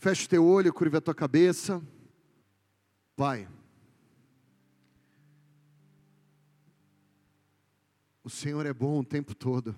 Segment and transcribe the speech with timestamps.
[0.00, 1.82] Feche teu olho, curva a tua cabeça.
[3.14, 3.46] Pai,
[8.24, 9.76] o Senhor é bom o tempo todo.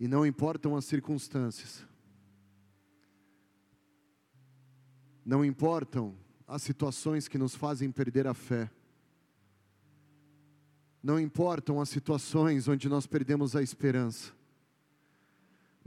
[0.00, 1.86] E não importam as circunstâncias.
[5.24, 6.16] Não importam
[6.48, 8.68] as situações que nos fazem perder a fé.
[11.00, 14.36] Não importam as situações onde nós perdemos a esperança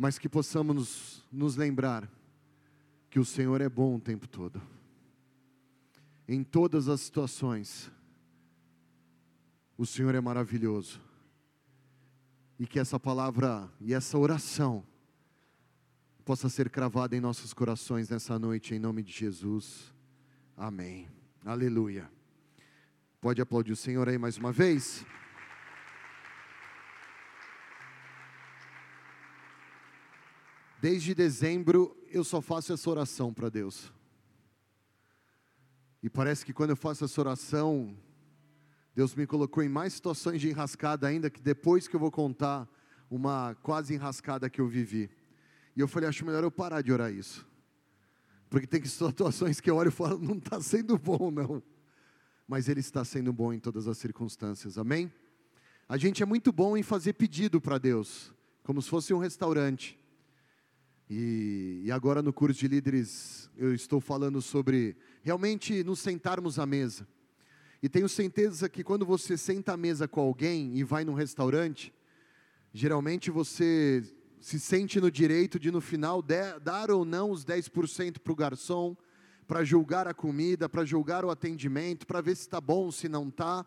[0.02, 2.12] mas que possamos nos, nos lembrar
[3.08, 4.60] que o Senhor é bom o tempo todo,
[6.28, 7.92] em todas as situações,
[9.78, 11.00] o Senhor é maravilhoso,
[12.58, 14.84] e que essa palavra e essa oração
[16.26, 19.94] possa ser cravada em nossos corações nessa noite, em nome de Jesus,
[20.58, 21.08] amém,
[21.46, 22.10] aleluia.
[23.20, 25.06] Pode aplaudir o Senhor aí mais uma vez?
[30.82, 33.94] Desde dezembro eu só faço essa oração para Deus.
[36.02, 37.96] E parece que quando eu faço essa oração,
[38.96, 42.68] Deus me colocou em mais situações de enrascada ainda que depois que eu vou contar
[43.12, 45.08] uma quase enrascada que eu vivi.
[45.76, 47.48] E eu falei, acho melhor eu parar de orar isso.
[48.50, 51.62] Porque tem situações que eu olho e falo, não está sendo bom, não.
[52.48, 55.14] Mas Ele está sendo bom em todas as circunstâncias, amém?
[55.88, 60.01] A gente é muito bom em fazer pedido para Deus, como se fosse um restaurante.
[61.14, 66.66] E, e, agora no curso de líderes eu estou falando sobre realmente nos sentarmos à
[66.66, 67.06] mesa.
[67.84, 71.94] E tenho certeza que quando você senta à mesa com alguém e vai num restaurante,
[72.74, 74.02] geralmente você
[74.40, 78.36] se sente no direito de no final de, dar ou não os 10% para o
[78.36, 78.96] garçom,
[79.46, 83.28] para julgar a comida, para julgar o atendimento, para ver se está bom, se não
[83.28, 83.66] está.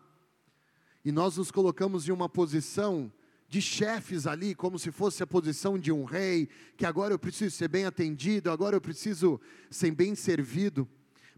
[1.05, 3.13] E nós nos colocamos em uma posição
[3.55, 7.55] de chefes ali, como se fosse a posição de um rei, que agora eu preciso
[7.55, 9.39] ser bem atendido, agora eu preciso
[9.69, 10.85] ser bem servido.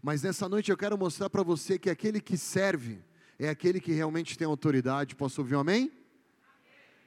[0.02, 2.98] Mas nessa noite eu quero mostrar para você que aquele que serve
[3.38, 5.14] é aquele que realmente tem autoridade.
[5.14, 5.92] Posso ouvir um amém?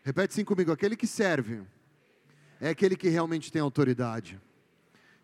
[0.02, 1.62] Repete sim comigo: aquele que serve
[2.62, 4.40] é aquele que realmente tem autoridade.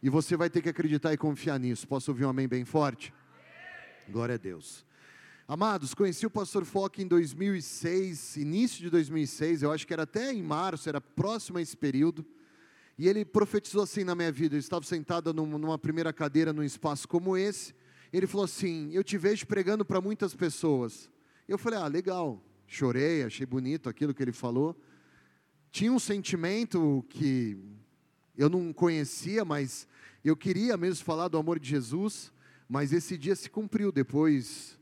[0.03, 1.87] E você vai ter que acreditar e confiar nisso.
[1.87, 3.13] Posso ouvir um amém bem forte?
[4.09, 4.85] Glória a Deus.
[5.49, 10.33] Amados, conheci o pastor Foque em 2006, início de 2006, eu acho que era até
[10.33, 12.25] em março, era próximo a esse período.
[12.97, 14.57] E ele profetizou assim na minha vida.
[14.57, 17.73] Eu estava sentado numa primeira cadeira num espaço como esse.
[18.11, 21.09] Ele falou assim: Eu te vejo pregando para muitas pessoas.
[21.47, 22.43] Eu falei: Ah, legal.
[22.65, 24.75] Chorei, achei bonito aquilo que ele falou.
[25.71, 27.57] Tinha um sentimento que
[28.37, 29.87] eu não conhecia, mas
[30.25, 32.33] eu queria mesmo falar do amor de Jesus.
[32.67, 34.76] Mas esse dia se cumpriu depois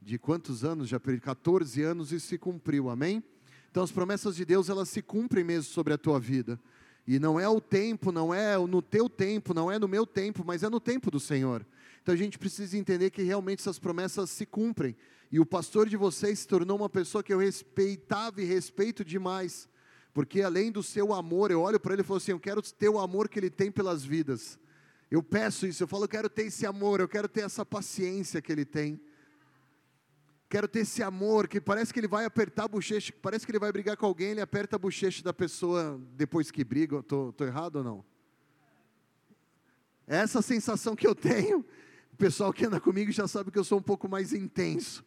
[0.00, 0.88] de quantos anos?
[0.88, 3.22] Já 14 anos e se cumpriu, amém?
[3.70, 6.58] Então as promessas de Deus elas se cumprem mesmo sobre a tua vida.
[7.06, 10.44] E não é o tempo, não é no teu tempo, não é no meu tempo,
[10.44, 11.64] mas é no tempo do Senhor.
[12.02, 14.94] Então a gente precisa entender que realmente essas promessas se cumprem.
[15.30, 19.68] E o pastor de vocês se tornou uma pessoa que eu respeitava e respeito demais.
[20.12, 22.88] Porque além do seu amor, eu olho para ele e falo assim: eu quero ter
[22.88, 24.58] o amor que ele tem pelas vidas.
[25.10, 28.42] Eu peço isso, eu falo, eu quero ter esse amor, eu quero ter essa paciência
[28.42, 29.00] que ele tem.
[30.48, 33.58] Quero ter esse amor que parece que ele vai apertar a bochecha, parece que ele
[33.58, 37.00] vai brigar com alguém, ele aperta a bochecha da pessoa depois que briga.
[37.00, 38.04] Estou errado ou não?
[40.06, 41.58] É essa sensação que eu tenho.
[42.10, 45.04] O pessoal que anda comigo já sabe que eu sou um pouco mais intenso.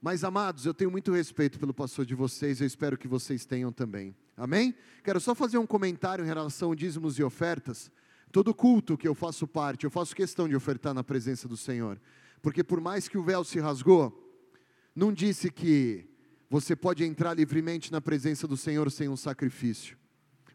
[0.00, 3.70] Mas, amados, eu tenho muito respeito pelo pastor de vocês, eu espero que vocês tenham
[3.70, 4.16] também.
[4.36, 4.74] Amém?
[5.04, 7.90] Quero só fazer um comentário em relação a dízimos e ofertas.
[8.32, 12.00] Todo culto que eu faço parte, eu faço questão de ofertar na presença do Senhor.
[12.40, 14.25] Porque por mais que o véu se rasgou,
[14.96, 16.08] não disse que
[16.48, 19.98] você pode entrar livremente na presença do Senhor sem um sacrifício.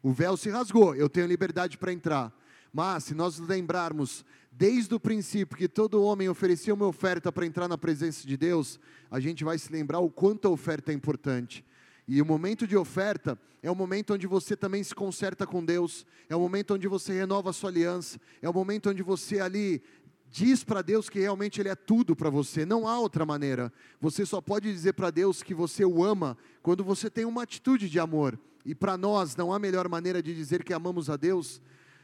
[0.02, 2.36] O véu se rasgou, eu tenho liberdade para entrar.
[2.74, 7.68] Mas se nós lembrarmos desde o princípio que todo homem oferecia uma oferta para entrar
[7.68, 8.80] na presença de Deus,
[9.12, 11.64] a gente vai se lembrar o quanto a oferta é importante.
[12.08, 16.06] E o momento de oferta é o momento onde você também se conserta com Deus,
[16.28, 19.84] é o momento onde você renova a sua aliança, é o momento onde você ali
[20.32, 23.72] diz para Deus que realmente Ele é tudo para você, não há outra maneira.
[24.00, 27.90] Você só pode dizer para Deus que você o ama quando você tem uma atitude
[27.90, 28.40] de amor.
[28.66, 31.62] E para nós não há melhor maneira de dizer que amamos a Deus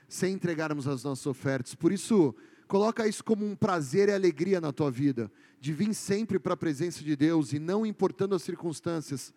[0.10, 1.74] sem entregarmos as nossas ofertas.
[1.74, 2.36] Por isso,
[2.68, 6.58] coloca isso como um prazer e alegria na tua vida, de vir sempre para a
[6.58, 9.34] presença de Deus e não importando as circunstâncias,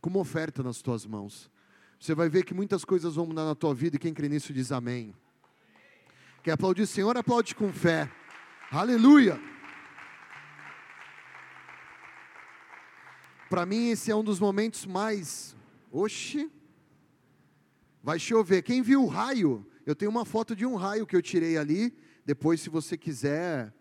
[0.00, 1.50] como oferta nas tuas mãos.
[2.00, 4.52] Você vai ver que muitas coisas vão mudar na tua vida e quem crê nisso
[4.52, 5.14] diz amém.
[6.42, 7.16] Quer aplaudir o Senhor?
[7.16, 8.10] Aplaude com fé.
[8.74, 9.38] Aleluia!
[13.50, 15.54] Para mim, esse é um dos momentos mais.
[15.90, 16.50] Oxi!
[18.02, 18.62] Vai chover.
[18.62, 21.94] Quem viu o raio Eu tenho uma foto de um raio que eu tirei ali.
[22.24, 23.74] Depois, se você quiser,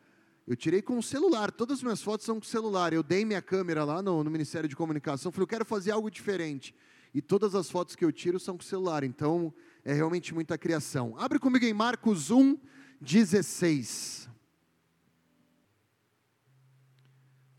[0.45, 1.51] eu tirei com o celular.
[1.51, 2.91] Todas as minhas fotos são com celular.
[2.91, 5.31] Eu dei minha câmera lá no, no Ministério de Comunicação.
[5.31, 6.75] Falei, eu quero fazer algo diferente.
[7.13, 9.05] E todas as fotos que eu tiro são com celular.
[9.05, 9.53] Então,
[9.85, 11.15] é realmente muita criação.
[11.17, 12.57] Abre comigo em Marcos 1,
[12.99, 14.30] 16.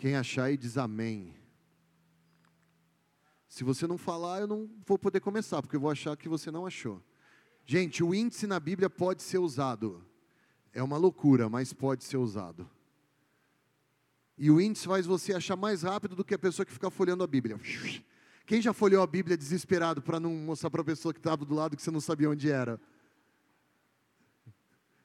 [0.02, 1.32] Quem achar aí diz amém.
[3.46, 6.50] Se você não falar, eu não vou poder começar, porque eu vou achar que você
[6.50, 7.00] não achou.
[7.64, 10.04] Gente, o índice na Bíblia pode ser usado.
[10.72, 12.68] É uma loucura, mas pode ser usado.
[14.36, 17.22] E o índice faz você achar mais rápido do que a pessoa que fica folhando
[17.22, 17.60] a Bíblia.
[18.44, 21.54] Quem já folheou a Bíblia desesperado para não mostrar para a pessoa que estava do
[21.54, 22.80] lado que você não sabia onde era?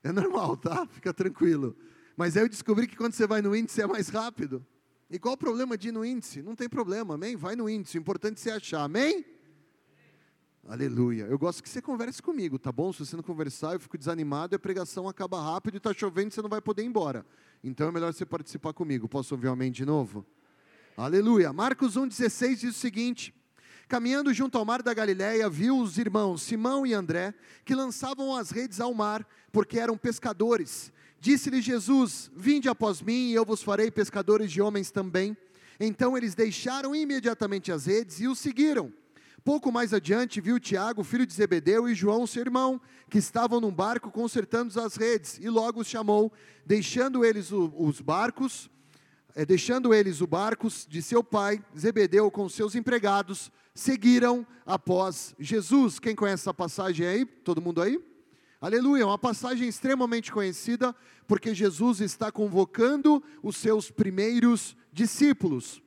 [0.02, 0.88] É normal, tá?
[0.88, 1.78] Fica tranquilo.
[2.16, 4.66] Mas aí eu descobri que quando você vai no índice é mais rápido.
[5.10, 6.42] E qual o problema de ir no índice?
[6.42, 7.36] Não tem problema, amém?
[7.36, 9.26] Vai no índice, o importante é você achar, amém?
[10.68, 11.24] Aleluia.
[11.24, 12.92] Eu gosto que você converse comigo, tá bom?
[12.92, 16.34] Se você não conversar, eu fico desanimado e a pregação acaba rápido e está chovendo,
[16.34, 17.26] você não vai poder ir embora.
[17.64, 19.08] Então é melhor você participar comigo.
[19.08, 20.26] Posso ouvir um amém de novo?
[20.98, 21.54] Aleluia.
[21.54, 23.34] Marcos 1,16 diz o seguinte:
[23.88, 27.34] Caminhando junto ao mar da Galiléia, viu os irmãos Simão e André,
[27.64, 30.92] que lançavam as redes ao mar, porque eram pescadores.
[31.20, 35.36] Disse-lhe Jesus: Vinde após mim, e eu vos farei pescadores de homens também.
[35.80, 38.92] Então eles deixaram imediatamente as redes e o seguiram.
[39.44, 43.72] Pouco mais adiante, viu Tiago, filho de Zebedeu, e João, seu irmão, que estavam num
[43.72, 46.34] barco consertando as redes, e logo os chamou,
[46.66, 48.70] deixando eles os barcos
[49.38, 56.00] é, deixando eles o barco de seu pai, Zebedeu, com seus empregados, seguiram após Jesus.
[56.00, 57.24] Quem conhece essa passagem aí?
[57.24, 58.04] Todo mundo aí?
[58.60, 60.96] Aleluia, uma passagem extremamente conhecida,
[61.28, 65.80] porque Jesus está convocando os seus primeiros discípulos.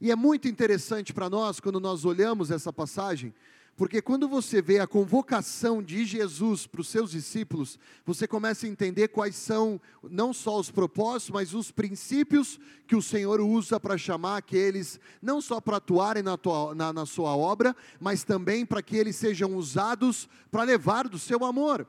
[0.00, 3.32] E é muito interessante para nós, quando nós olhamos essa passagem,
[3.76, 7.76] porque quando você vê a convocação de Jesus para os seus discípulos,
[8.06, 13.02] você começa a entender quais são não só os propósitos, mas os princípios que o
[13.02, 17.74] Senhor usa para chamar aqueles, não só para atuarem na, tua, na, na sua obra,
[17.98, 21.84] mas também para que eles sejam usados para levar do seu amor.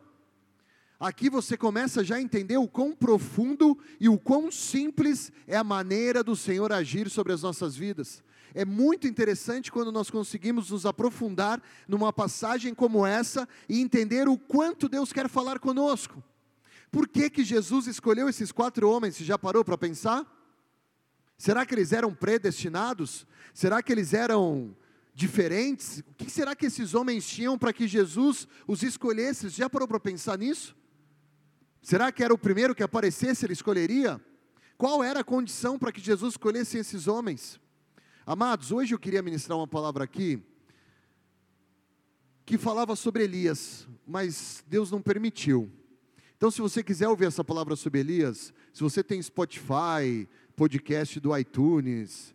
[0.99, 5.63] Aqui você começa já a entender o quão profundo e o quão simples é a
[5.63, 8.23] maneira do Senhor agir sobre as nossas vidas.
[8.57, 14.37] É muito interessante quando nós conseguimos nos aprofundar numa passagem como essa e entender o
[14.37, 16.23] quanto Deus quer falar conosco.
[16.89, 19.17] Por que, que Jesus escolheu esses quatro homens?
[19.17, 20.25] Você já parou para pensar?
[21.37, 23.27] Será que eles eram predestinados?
[23.53, 24.73] Será que eles eram
[25.13, 25.99] diferentes?
[25.99, 29.51] O que será que esses homens tinham para que Jesus os escolhesse?
[29.51, 30.73] Você já parou para pensar nisso?
[31.81, 34.19] Será que era o primeiro que aparecesse, ele escolheria?
[34.77, 37.59] Qual era a condição para que Jesus escolhesse esses homens?
[38.27, 40.41] Amados, hoje eu queria ministrar uma palavra aqui
[42.43, 45.71] que falava sobre Elias, mas Deus não permitiu.
[46.35, 51.37] Então, se você quiser ouvir essa palavra sobre Elias, se você tem Spotify, podcast do
[51.37, 52.33] iTunes,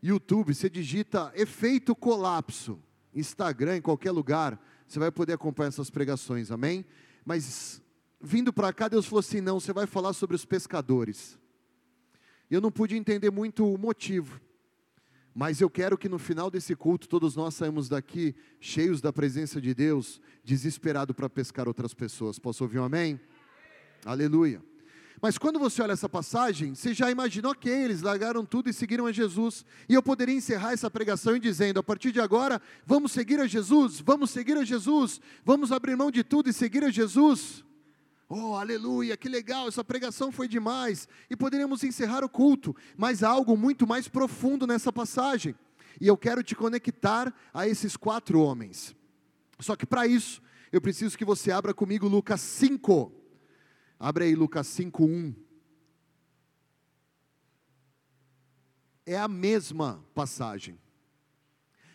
[0.00, 2.80] YouTube, você digita efeito colapso,
[3.12, 6.84] Instagram, em qualquer lugar, você vai poder acompanhar essas pregações, amém?
[7.24, 7.82] Mas
[8.20, 11.36] vindo para cá, Deus falou assim: não, você vai falar sobre os pescadores.
[12.48, 14.43] Eu não pude entender muito o motivo.
[15.34, 19.60] Mas eu quero que no final desse culto todos nós saímos daqui cheios da presença
[19.60, 22.38] de Deus, desesperado para pescar outras pessoas.
[22.38, 23.20] Posso ouvir um amém?
[24.04, 24.62] Aleluia.
[25.20, 29.06] Mas quando você olha essa passagem, você já imagina, ok, eles largaram tudo e seguiram
[29.06, 29.64] a Jesus.
[29.88, 34.00] E eu poderia encerrar essa pregação dizendo: a partir de agora, vamos seguir a Jesus,
[34.00, 37.64] vamos seguir a Jesus, vamos abrir mão de tudo e seguir a Jesus.
[38.36, 41.06] Oh, aleluia, que legal, essa pregação foi demais.
[41.30, 45.54] E poderíamos encerrar o culto, mas há algo muito mais profundo nessa passagem.
[46.00, 48.92] E eu quero te conectar a esses quatro homens.
[49.60, 53.12] Só que para isso, eu preciso que você abra comigo Lucas 5.
[54.00, 55.34] Abre aí Lucas 5, 1.
[59.06, 60.76] É a mesma passagem.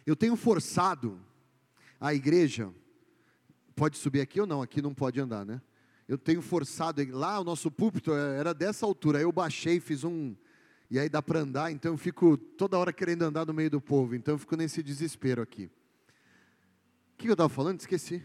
[0.06, 1.20] Eu tenho forçado
[2.00, 2.74] a igreja.
[3.76, 4.62] Pode subir aqui ou não?
[4.62, 5.62] Aqui não pode andar, né?
[6.10, 10.36] Eu tenho forçado, lá o nosso púlpito era dessa altura, aí eu baixei, fiz um,
[10.90, 13.80] e aí dá para andar, então eu fico toda hora querendo andar no meio do
[13.80, 15.66] povo, então eu fico nesse desespero aqui.
[17.14, 17.80] O que eu estava falando?
[17.80, 18.24] Esqueci.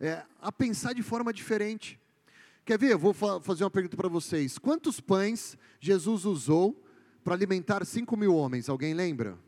[0.00, 2.00] É, a pensar de forma diferente.
[2.64, 2.90] Quer ver?
[2.90, 4.58] Eu vou fa fazer uma pergunta para vocês.
[4.58, 6.84] Quantos pães Jesus usou
[7.22, 8.68] para alimentar 5 mil homens?
[8.68, 9.38] Alguém lembra?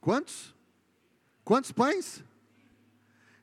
[0.00, 0.54] Quantos?
[1.44, 2.24] Quantos pães?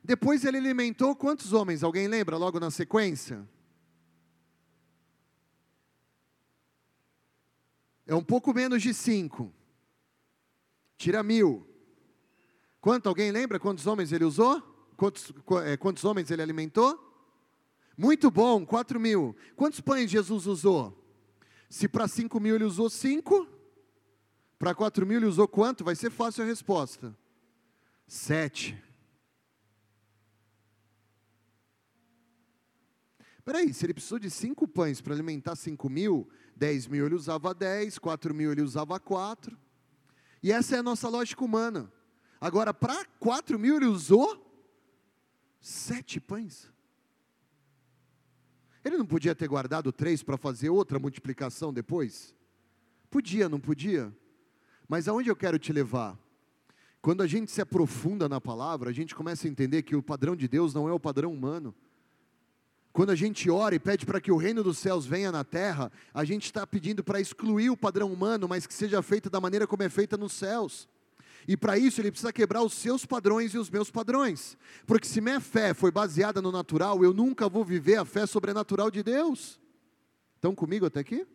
[0.04, 1.82] Depois ele alimentou quantos homens?
[1.82, 3.48] Alguém lembra logo na sequência?
[8.06, 9.50] É um pouco menos de cinco.
[10.98, 11.66] Tira mil.
[12.82, 13.08] Quanto?
[13.08, 14.62] Alguém lembra quantos homens ele usou?
[14.94, 15.32] Quantos,
[15.64, 17.00] é, quantos homens ele alimentou?
[17.96, 19.34] Muito bom, 4 mil.
[19.56, 21.02] Quantos pães Jesus usou?
[21.70, 23.48] Se para 5 mil ele usou 5,
[24.58, 25.82] para 4 mil ele usou quanto?
[25.82, 27.16] Vai ser fácil a resposta.
[28.06, 28.80] 7.
[33.44, 37.52] Peraí, se ele precisou de 5 pães para alimentar 5 mil, 10 mil ele usava
[37.54, 39.56] 10, 4 mil ele usava 4.
[40.42, 41.92] E essa é a nossa lógica humana.
[42.40, 44.40] Agora, para 4 mil ele usou
[45.60, 46.70] 7 pães.
[48.84, 52.34] Ele não podia ter guardado três para fazer outra multiplicação depois?
[53.10, 54.14] Podia, não podia?
[54.86, 56.18] Mas aonde eu quero te levar?
[57.00, 60.34] Quando a gente se aprofunda na palavra, a gente começa a entender que o padrão
[60.34, 61.74] de Deus não é o padrão humano.
[62.94, 65.90] Quando a gente ora e pede para que o reino dos céus venha na terra,
[66.14, 69.66] a gente está pedindo para excluir o padrão humano, mas que seja feito da maneira
[69.66, 70.88] como é feita nos céus.
[71.48, 74.56] E para isso ele precisa quebrar os seus padrões e os meus padrões.
[74.86, 78.92] Porque se minha fé foi baseada no natural, eu nunca vou viver a fé sobrenatural
[78.92, 79.58] de Deus.
[80.36, 81.26] Estão comigo até aqui?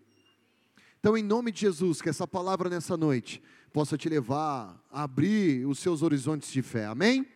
[0.97, 5.67] Então, em nome de Jesus, que essa palavra nessa noite possa te levar a abrir
[5.67, 6.85] os seus horizontes de fé.
[6.85, 7.27] Amém?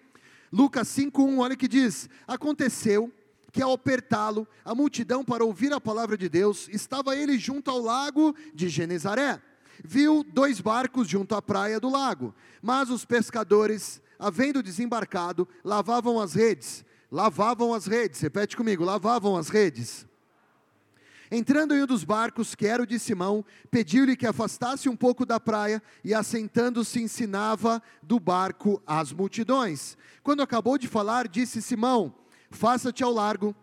[0.50, 3.12] Lucas 5:1, olha que diz: Aconteceu
[3.54, 7.80] que ao apertá-lo, a multidão para ouvir a palavra de Deus, estava ele junto ao
[7.80, 9.40] lago de Genezaré
[9.84, 16.34] viu dois barcos junto à praia do lago, mas os pescadores, havendo desembarcado, lavavam as
[16.34, 16.86] redes.
[17.12, 20.08] Lavavam as redes, repete comigo, lavavam as redes.
[21.30, 25.26] Entrando em um dos barcos, que era o de Simão, pediu-lhe que afastasse um pouco
[25.26, 29.96] da praia e, assentando-se, ensinava do barco às multidões.
[30.24, 32.14] Quando acabou de falar, disse Simão:
[32.54, 33.56] Faça-te ao largo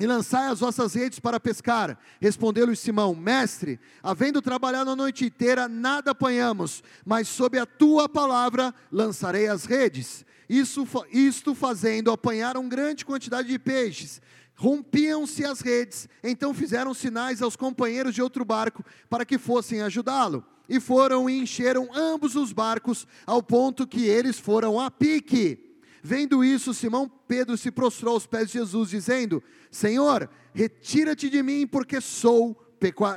[0.00, 1.98] e lançai as vossas redes para pescar.
[2.20, 8.74] Respondeu-lhe Simão: Mestre, havendo trabalhado a noite inteira, nada apanhamos, mas sob a tua palavra
[8.90, 10.24] lançarei as redes.
[10.48, 14.20] Isso, isto fazendo, apanharam grande quantidade de peixes.
[14.56, 20.44] Rompiam-se as redes, então fizeram sinais aos companheiros de outro barco para que fossem ajudá-lo.
[20.68, 25.63] E foram e encheram ambos os barcos, ao ponto que eles foram a pique.
[26.06, 31.66] Vendo isso, Simão Pedro se prostrou aos pés de Jesus, dizendo: Senhor, retira-te de mim,
[31.66, 32.54] porque sou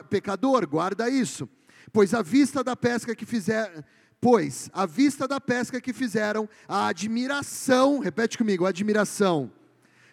[0.10, 0.66] pecador.
[0.66, 1.50] Guarda isso.
[1.92, 3.84] Pois à vista da pesca que fizeram,
[4.22, 9.52] pois à vista da pesca que fizeram, a admiração, repete comigo, a admiração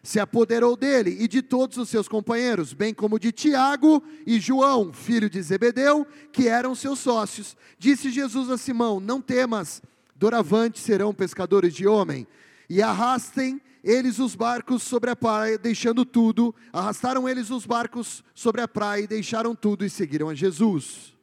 [0.03, 4.93] se apoderou dele e de todos os seus companheiros, bem como de Tiago e João,
[4.93, 7.57] filho de Zebedeu, que eram seus sócios.
[7.79, 9.81] Disse Jesus a Simão: Não temas,
[10.17, 12.27] doravante serão pescadores de homem
[12.69, 16.55] e arrastem eles os barcos sobre a praia, deixando tudo.
[16.73, 21.15] Arrastaram eles os barcos sobre a praia e deixaram tudo e seguiram a Jesus.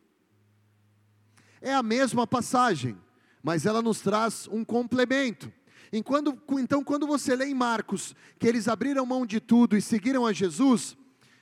[1.59, 2.95] É a mesma passagem,
[3.41, 5.51] mas ela nos traz um complemento.
[5.91, 10.25] Enquanto, então, quando você lê em Marcos que eles abriram mão de tudo e seguiram
[10.25, 10.95] a Jesus,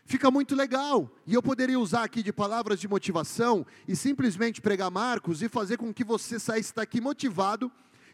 [0.05, 1.13] fica muito legal.
[1.27, 5.75] E eu poderia usar aqui de palavras de motivação e simplesmente pregar Marcos e fazer
[5.75, 7.69] com que você saísse daqui motivado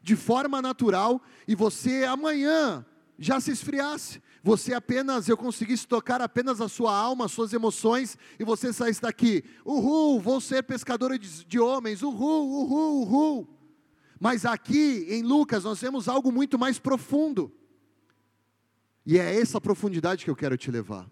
[0.05, 2.85] de forma natural e você amanhã
[3.17, 4.21] já se esfriasse.
[4.43, 9.01] Você apenas, eu conseguisse tocar apenas a sua alma, as suas emoções, e você saísse
[9.01, 13.47] daqui, uhul, vou ser pescador de, de homens, uhul, uhul, uhul.
[14.19, 17.51] Mas aqui em Lucas nós temos algo muito mais profundo.
[19.07, 21.09] E é essa profundidade que eu quero te levar.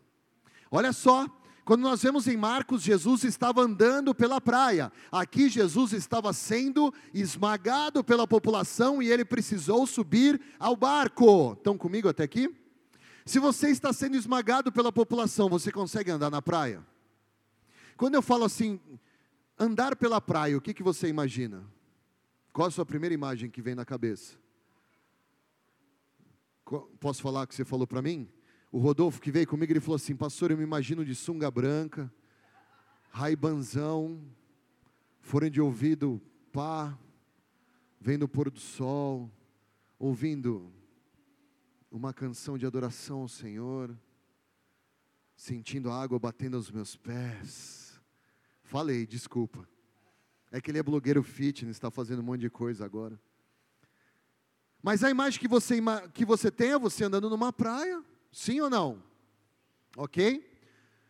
[0.69, 1.25] Olha só,
[1.65, 4.91] quando nós vemos em Marcos, Jesus estava andando pela praia.
[5.09, 11.53] Aqui, Jesus estava sendo esmagado pela população e ele precisou subir ao barco.
[11.53, 12.53] Estão comigo até aqui?
[13.25, 16.85] Se você está sendo esmagado pela população, você consegue andar na praia?
[17.95, 18.77] Quando eu falo assim,
[19.57, 21.63] andar pela praia, o que, que você imagina?
[22.51, 24.35] Qual a sua primeira imagem que vem na cabeça?
[26.99, 28.27] Posso falar o que você falou para mim?
[28.73, 32.11] O Rodolfo que veio comigo, ele falou assim: Pastor, eu me imagino de sunga branca,
[33.11, 34.19] raibanzão,
[35.21, 36.19] fone de ouvido,
[36.51, 36.97] pá,
[38.01, 39.31] vendo o pôr do sol,
[39.99, 40.73] ouvindo
[41.91, 43.95] uma canção de adoração ao Senhor,
[45.35, 48.01] sentindo a água batendo aos meus pés.
[48.63, 49.69] Falei, desculpa.
[50.51, 53.21] É que ele é blogueiro fitness, está fazendo um monte de coisa agora.
[54.81, 55.79] Mas a imagem que você,
[56.11, 58.03] que você tem é você andando numa praia,
[58.33, 59.01] Sim ou não?
[59.95, 60.51] Ok?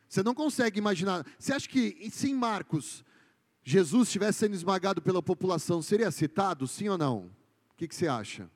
[0.10, 1.26] Você não consegue imaginar.
[1.40, 3.04] Você acha que se em Marcos
[3.64, 6.68] Jesus estivesse sendo esmagado pela população, seria citado?
[6.68, 7.32] Sim ou não?
[7.72, 8.52] O que, que você acha?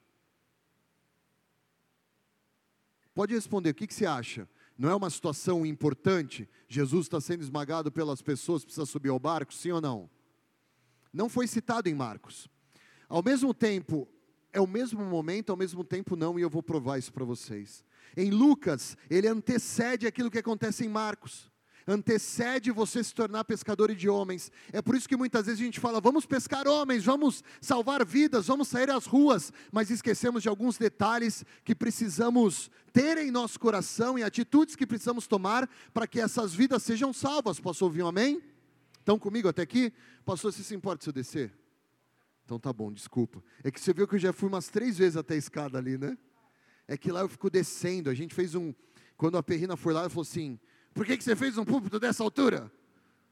[3.15, 4.47] Pode responder, o que, que você acha?
[4.77, 6.47] Não é uma situação importante?
[6.67, 10.09] Jesus está sendo esmagado pelas pessoas, precisa subir ao barco, sim ou não?
[11.11, 12.47] Não foi citado em Marcos.
[13.09, 14.07] Ao mesmo tempo,
[14.53, 17.83] é o mesmo momento, ao mesmo tempo não, e eu vou provar isso para vocês.
[18.15, 21.49] Em Lucas, ele antecede aquilo que acontece em Marcos
[21.87, 24.51] antecede você se tornar pescador de homens.
[24.73, 28.47] É por isso que muitas vezes a gente fala, vamos pescar homens, vamos salvar vidas,
[28.47, 34.19] vamos sair às ruas, mas esquecemos de alguns detalhes que precisamos ter em nosso coração
[34.19, 37.59] e atitudes que precisamos tomar para que essas vidas sejam salvas.
[37.59, 38.41] Posso ouvir um amém?
[38.99, 39.93] Estão comigo até aqui?
[40.25, 41.53] Pastor, se se importa se eu descer?
[42.43, 43.41] Então tá bom, desculpa.
[43.63, 45.97] É que você viu que eu já fui umas três vezes até a escada ali,
[45.97, 46.17] né?
[46.87, 48.09] É que lá eu fico descendo.
[48.09, 48.73] A gente fez um.
[49.17, 50.59] Quando a Perrina foi lá, ela falou assim:
[50.93, 52.71] por que, que você fez um púlpito dessa altura?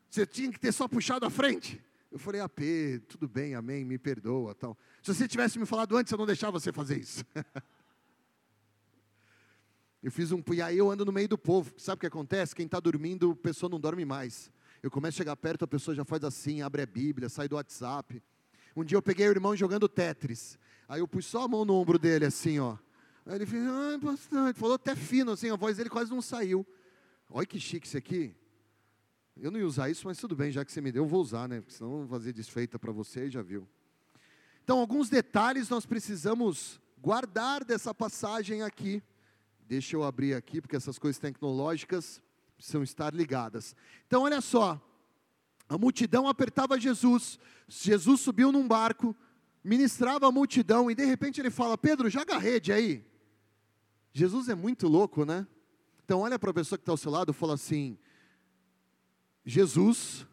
[0.09, 1.81] Você tinha que ter só puxado a frente.
[2.11, 2.61] Eu falei, AP,
[3.09, 4.77] tudo bem, amém, me perdoa, tal.
[5.01, 7.25] Se você tivesse me falado antes, eu não deixava você fazer isso.
[10.01, 11.73] eu fiz um, e aí eu ando no meio do povo.
[11.77, 12.55] Sabe o que acontece?
[12.55, 14.49] Quem está dormindo, a pessoa não dorme mais.
[14.81, 17.55] Eu começo a chegar perto, a pessoa já faz assim, abre a Bíblia, sai do
[17.55, 18.23] WhatsApp.
[18.75, 20.57] Um dia eu peguei o irmão jogando Tetris.
[20.87, 22.77] Aí eu pus só a mão no ombro dele, assim, ó.
[23.25, 24.59] Aí ele fez, ah, bastante.
[24.59, 26.65] Falou até fino, assim, a voz dele quase não saiu.
[27.29, 28.35] Olha que chique isso aqui.
[29.35, 31.21] Eu não ia usar isso, mas tudo bem, já que você me deu, eu vou
[31.21, 31.59] usar, né?
[31.59, 33.67] Porque senão eu vou fazer desfeita para você, já viu.
[34.63, 39.03] Então, alguns detalhes nós precisamos guardar dessa passagem aqui.
[39.67, 42.21] Deixa eu abrir aqui, porque essas coisas tecnológicas
[42.55, 43.75] precisam estar ligadas.
[44.07, 44.81] Então, olha só.
[45.67, 47.39] A multidão apertava Jesus.
[47.67, 49.15] Jesus subiu num barco,
[49.63, 53.03] ministrava a multidão e de repente ele fala: Pedro, joga a rede aí.
[54.17, 55.45] Jesus é muito louco, né?
[56.05, 57.97] Então, olha para a pessoa que está ao seu lado e fala assim:
[59.45, 60.25] Jesus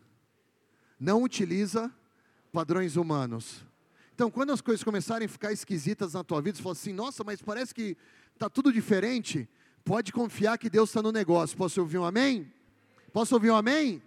[1.00, 1.92] não utiliza
[2.52, 3.66] padrões humanos.
[4.14, 7.24] Então, quando as coisas começarem a ficar esquisitas na tua vida, você fala assim: nossa,
[7.24, 7.96] mas parece que
[8.32, 9.48] está tudo diferente.
[9.84, 11.56] Pode confiar que Deus está no negócio.
[11.56, 12.52] Posso ouvir um amém?
[13.12, 14.00] Posso ouvir um amém?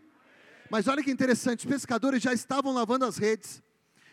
[0.70, 3.62] Mas olha que interessante: os pescadores já estavam lavando as redes.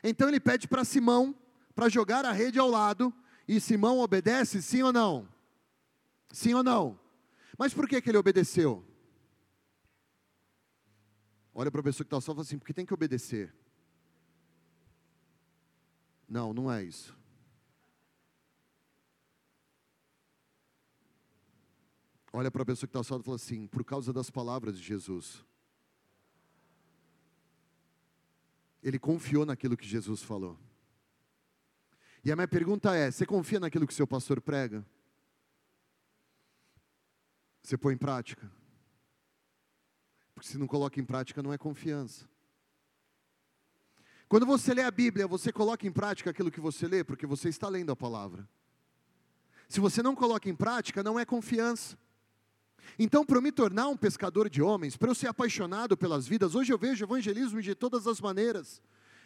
[0.02, 1.32] Então ele pede para Simão
[1.72, 3.14] para jogar a rede ao lado.
[3.46, 5.31] E Simão obedece, sim ou não?
[6.32, 6.98] Sim ou não?
[7.58, 8.84] Mas por que, que ele obedeceu?
[11.54, 13.54] Olha para a pessoa que está só e fala assim, porque tem que obedecer.
[16.26, 17.14] Não, não é isso.
[22.32, 24.82] Olha para a pessoa que está só e fala assim, por causa das palavras de
[24.82, 25.44] Jesus.
[28.82, 30.58] Ele confiou naquilo que Jesus falou.
[32.24, 34.84] E a minha pergunta é: você confia naquilo que seu pastor prega?
[37.62, 38.50] Você põe em prática?
[40.34, 42.28] Porque se não coloca em prática, não é confiança.
[44.28, 47.48] Quando você lê a Bíblia, você coloca em prática aquilo que você lê, porque você
[47.48, 48.48] está lendo a palavra.
[49.68, 51.96] Se você não coloca em prática, não é confiança.
[52.98, 56.54] Então, para eu me tornar um pescador de homens, para eu ser apaixonado pelas vidas,
[56.54, 58.82] hoje eu vejo evangelismo de todas as maneiras.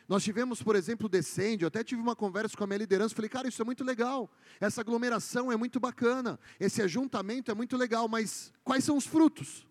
[0.08, 3.28] Nós tivemos, por exemplo, Descende, eu até tive uma conversa com a minha liderança, falei,
[3.28, 8.08] cara, isso é muito legal, essa aglomeração é muito bacana, esse ajuntamento é muito legal,
[8.08, 9.66] mas quais são os frutos?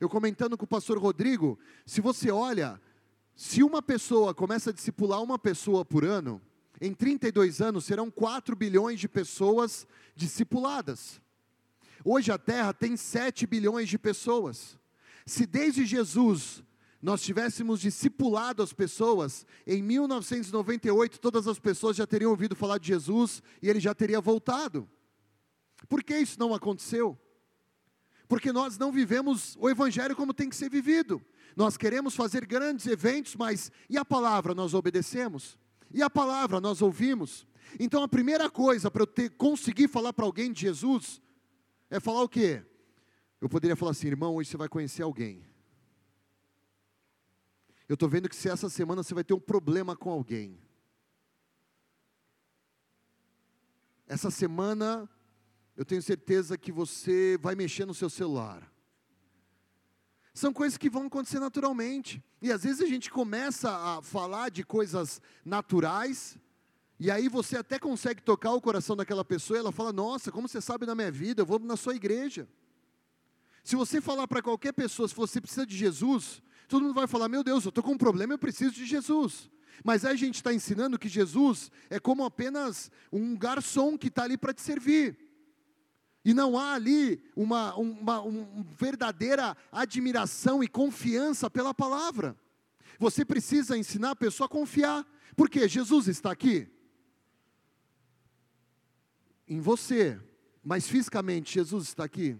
[0.00, 2.80] Eu comentando com o pastor Rodrigo, se você olha,
[3.36, 6.40] se uma pessoa começa a discipular uma pessoa por ano,
[6.80, 11.20] em 32 anos serão 4 bilhões de pessoas discipuladas.
[12.04, 14.78] Hoje a Terra tem 7 bilhões de pessoas.
[15.24, 16.62] Se desde Jesus
[17.04, 22.86] nós tivéssemos discipulado as pessoas, em 1998 todas as pessoas já teriam ouvido falar de
[22.86, 24.88] Jesus e ele já teria voltado.
[25.86, 27.20] Por que isso não aconteceu?
[28.26, 31.20] Porque nós não vivemos o Evangelho como tem que ser vivido.
[31.54, 35.58] Nós queremos fazer grandes eventos, mas e a palavra nós obedecemos?
[35.92, 37.46] E a palavra nós ouvimos?
[37.78, 41.20] Então a primeira coisa para eu ter, conseguir falar para alguém de Jesus
[41.90, 42.64] é falar o quê?
[43.42, 45.53] Eu poderia falar assim, irmão, hoje você vai conhecer alguém.
[47.88, 50.58] Eu estou vendo que se essa semana você vai ter um problema com alguém.
[54.06, 55.08] Essa semana,
[55.76, 58.70] eu tenho certeza que você vai mexer no seu celular.
[60.32, 62.22] São coisas que vão acontecer naturalmente.
[62.42, 66.38] E às vezes a gente começa a falar de coisas naturais,
[66.98, 70.48] e aí você até consegue tocar o coração daquela pessoa, e ela fala: Nossa, como
[70.48, 72.48] você sabe da minha vida, eu vou na sua igreja.
[73.62, 76.42] Se você falar para qualquer pessoa, se você precisa de Jesus,
[76.74, 79.48] Todo mundo vai falar: meu Deus, eu estou com um problema, eu preciso de Jesus.
[79.84, 84.24] Mas aí a gente está ensinando que Jesus é como apenas um garçom que está
[84.24, 85.16] ali para te servir.
[86.24, 92.36] E não há ali uma, uma, uma verdadeira admiração e confiança pela palavra.
[92.98, 95.06] Você precisa ensinar a pessoa a confiar.
[95.36, 96.68] Porque Jesus está aqui?
[99.46, 100.20] Em você.
[100.60, 102.36] Mas fisicamente, Jesus está aqui?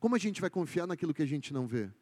[0.00, 1.92] Como a gente vai confiar naquilo que a gente não vê?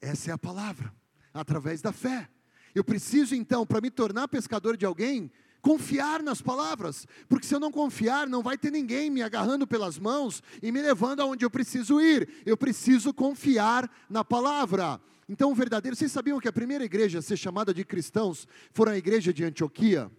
[0.00, 0.92] Essa é a palavra,
[1.32, 2.28] através da fé.
[2.74, 7.60] Eu preciso então, para me tornar pescador de alguém, confiar nas palavras, porque se eu
[7.60, 11.50] não confiar, não vai ter ninguém me agarrando pelas mãos e me levando aonde eu
[11.50, 12.28] preciso ir.
[12.46, 15.00] Eu preciso confiar na palavra.
[15.28, 18.90] Então, o verdadeiro, vocês sabiam que a primeira igreja a ser chamada de cristãos foi
[18.90, 20.10] a igreja de Antioquia?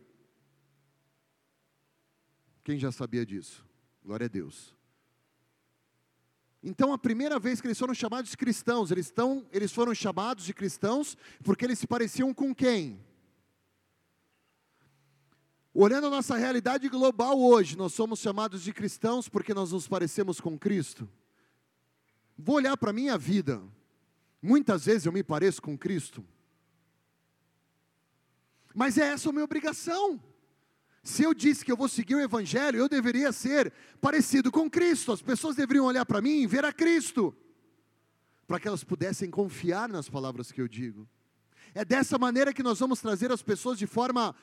[2.64, 3.66] Quem já sabia disso?
[4.04, 4.76] Glória a Deus.
[6.64, 10.46] Então, a primeira vez que eles foram chamados de cristãos, eles, estão, eles foram chamados
[10.46, 13.04] de cristãos porque eles se pareciam com quem?
[15.74, 20.40] Olhando a nossa realidade global hoje, nós somos chamados de cristãos porque nós nos parecemos
[20.40, 21.10] com Cristo.
[22.38, 23.62] Vou olhar para a minha vida.
[24.42, 26.24] Muitas vezes eu me pareço com Cristo.
[28.74, 30.22] Mas é essa a minha obrigação.
[31.04, 35.12] Se eu disse que eu vou seguir o Evangelho, eu deveria ser parecido com Cristo.
[35.12, 37.36] As pessoas deveriam olhar para mim e ver a Cristo,
[38.46, 41.08] para que elas pudessem confiar nas palavras que eu digo.
[41.74, 44.36] É dessa maneira que nós vamos trazer as pessoas de forma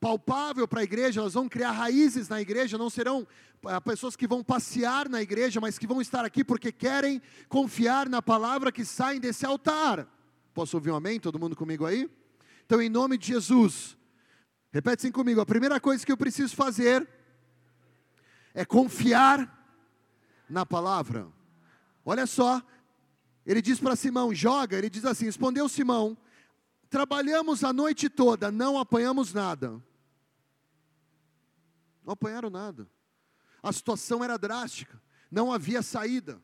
[0.00, 3.26] palpável para a igreja, elas vão criar raízes na igreja, não serão
[3.64, 8.08] ah, pessoas que vão passear na igreja, mas que vão estar aqui porque querem confiar
[8.08, 10.06] na palavra que sai desse altar.
[10.52, 11.18] Posso ouvir um amém?
[11.18, 12.08] Todo mundo comigo aí?
[12.66, 13.96] Então, em nome de Jesus,
[14.74, 17.08] Repete assim comigo: a primeira coisa que eu preciso fazer
[18.52, 19.48] é confiar
[20.50, 21.28] na palavra.
[22.04, 22.60] Olha só,
[23.46, 24.76] ele diz para Simão: joga.
[24.76, 26.18] Ele diz assim: respondeu Simão,
[26.90, 29.80] trabalhamos a noite toda, não apanhamos nada.
[32.04, 32.90] Não apanharam nada.
[33.62, 36.42] A situação era drástica, não havia saída.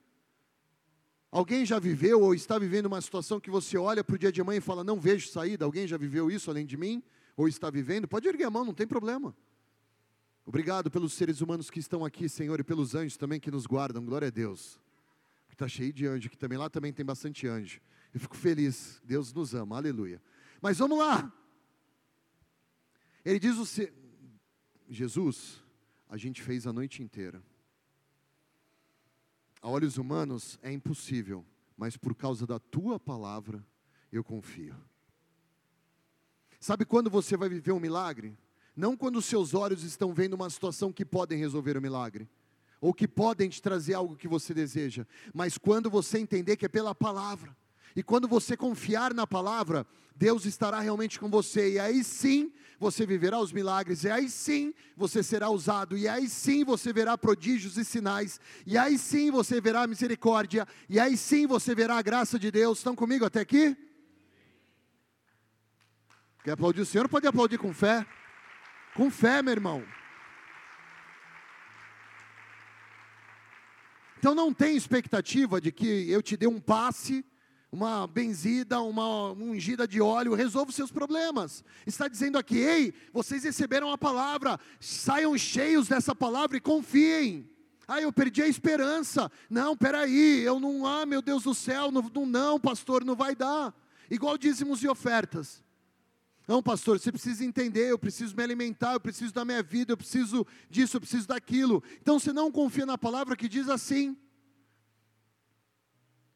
[1.33, 4.41] Alguém já viveu ou está vivendo uma situação que você olha para o dia de
[4.41, 5.65] amanhã e fala: Não vejo saída?
[5.65, 7.03] Alguém já viveu isso além de mim?
[7.37, 9.35] Ou está vivendo, pode erguer a mão, não tem problema.
[10.45, 14.05] Obrigado pelos seres humanos que estão aqui, Senhor, e pelos anjos também que nos guardam,
[14.05, 14.81] glória a Deus.
[15.49, 17.81] Está cheio de anjo aqui também, lá também tem bastante anjo.
[18.13, 20.21] Eu fico feliz, Deus nos ama, aleluia.
[20.61, 21.33] Mas vamos lá.
[23.25, 23.93] Ele diz o se...
[24.89, 25.63] Jesus,
[26.09, 27.41] a gente fez a noite inteira.
[29.63, 31.45] A olhos humanos é impossível,
[31.77, 33.65] mas por causa da tua palavra
[34.11, 34.75] eu confio.
[36.61, 38.37] Sabe quando você vai viver um milagre?
[38.77, 42.29] Não quando os seus olhos estão vendo uma situação que podem resolver o milagre,
[42.83, 46.69] ou que podem te trazer algo que você deseja, mas quando você entender que é
[46.69, 47.57] pela palavra,
[47.97, 53.07] e quando você confiar na palavra, Deus estará realmente com você, e aí sim você
[53.07, 57.79] viverá os milagres, e aí sim você será usado, e aí sim você verá prodígios
[57.79, 62.39] e sinais, e aí sim você verá misericórdia, e aí sim você verá a graça
[62.39, 62.79] de Deus.
[62.79, 63.77] Estão comigo até aqui?
[66.43, 67.09] Quer aplaudir o Senhor?
[67.09, 68.07] Pode aplaudir com fé.
[68.95, 69.85] Com fé, meu irmão.
[74.19, 77.25] Então não tem expectativa de que eu te dê um passe,
[77.73, 81.65] uma benzida, uma ungida de óleo, resolva os seus problemas.
[81.87, 87.49] Está dizendo aqui, ei, vocês receberam a palavra, saiam cheios dessa palavra e confiem.
[87.87, 89.31] Ah, eu perdi a esperança.
[89.49, 93.75] Não, peraí, eu não, ah, meu Deus do céu, não, não, pastor, não vai dar.
[94.11, 95.63] Igual dízimos e ofertas.
[96.51, 99.97] Não, pastor, você precisa entender, eu preciso me alimentar, eu preciso da minha vida, eu
[99.97, 101.81] preciso disso, eu preciso daquilo.
[102.03, 104.17] Então você não confia na palavra que diz assim: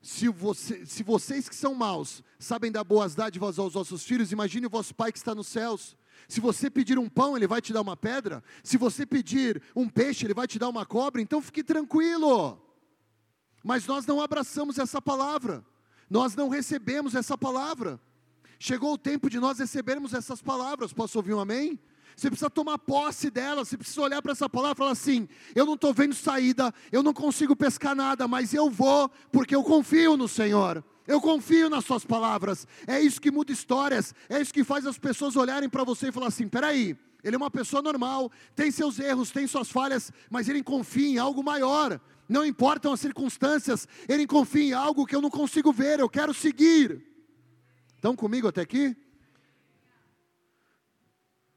[0.00, 4.66] se, você, se vocês que são maus sabem dar boas dádivas aos vossos filhos, imagine
[4.66, 5.96] o vosso Pai que está nos céus.
[6.29, 8.40] Se você pedir um pão, Ele vai te dar uma pedra.
[8.62, 11.20] Se você pedir um peixe, Ele vai te dar uma cobra.
[11.20, 12.62] Então fique tranquilo.
[13.64, 15.66] Mas nós não abraçamos essa palavra,
[16.09, 18.00] nós não recebemos essa palavra.
[18.58, 20.92] Chegou o tempo de nós recebermos essas palavras.
[20.92, 21.78] Posso ouvir um amém?
[22.16, 25.66] Você precisa tomar posse delas, você precisa olhar para essa palavra e falar assim: eu
[25.66, 30.16] não estou vendo saída, eu não consigo pescar nada, mas eu vou, porque eu confio
[30.16, 30.84] no Senhor.
[31.06, 32.66] Eu confio nas suas palavras.
[32.86, 34.14] É isso que muda histórias.
[34.28, 37.38] É isso que faz as pessoas olharem para você e falar assim: peraí, ele é
[37.38, 42.00] uma pessoa normal, tem seus erros, tem suas falhas, mas ele confia em algo maior.
[42.28, 46.32] Não importam as circunstâncias, ele confia em algo que eu não consigo ver, eu quero
[46.32, 47.13] seguir.
[48.04, 48.94] Estão comigo até aqui?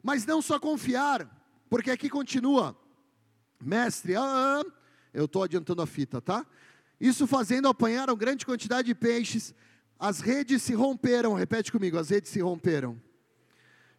[0.02, 1.30] Mas não só confiar,
[1.70, 2.74] porque aqui continua,
[3.62, 4.66] mestre, ah, ah,
[5.14, 6.46] eu estou adiantando a fita, tá?
[7.02, 9.54] Isso fazendo apanharam grande quantidade de peixes,
[10.00, 12.98] as redes se romperam, repete comigo, as redes se romperam.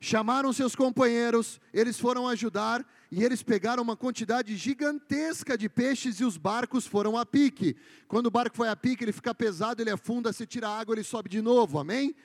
[0.01, 2.83] Chamaram seus companheiros, eles foram ajudar
[3.13, 7.77] e eles pegaram uma quantidade gigantesca de peixes e os barcos foram a pique.
[8.07, 11.05] Quando o barco foi a pique, ele fica pesado, ele afunda, se tira água, ele
[11.05, 12.17] sobe de novo, amém?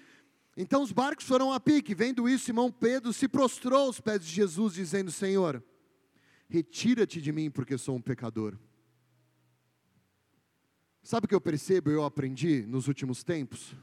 [0.55, 1.95] Então os barcos foram a pique.
[1.95, 5.63] Vendo isso, Simão Pedro se prostrou aos pés de Jesus, dizendo: Senhor,
[6.47, 8.57] retira-te de mim, porque sou um pecador.
[11.01, 13.75] Sabe o que eu percebo e eu aprendi nos últimos tempos?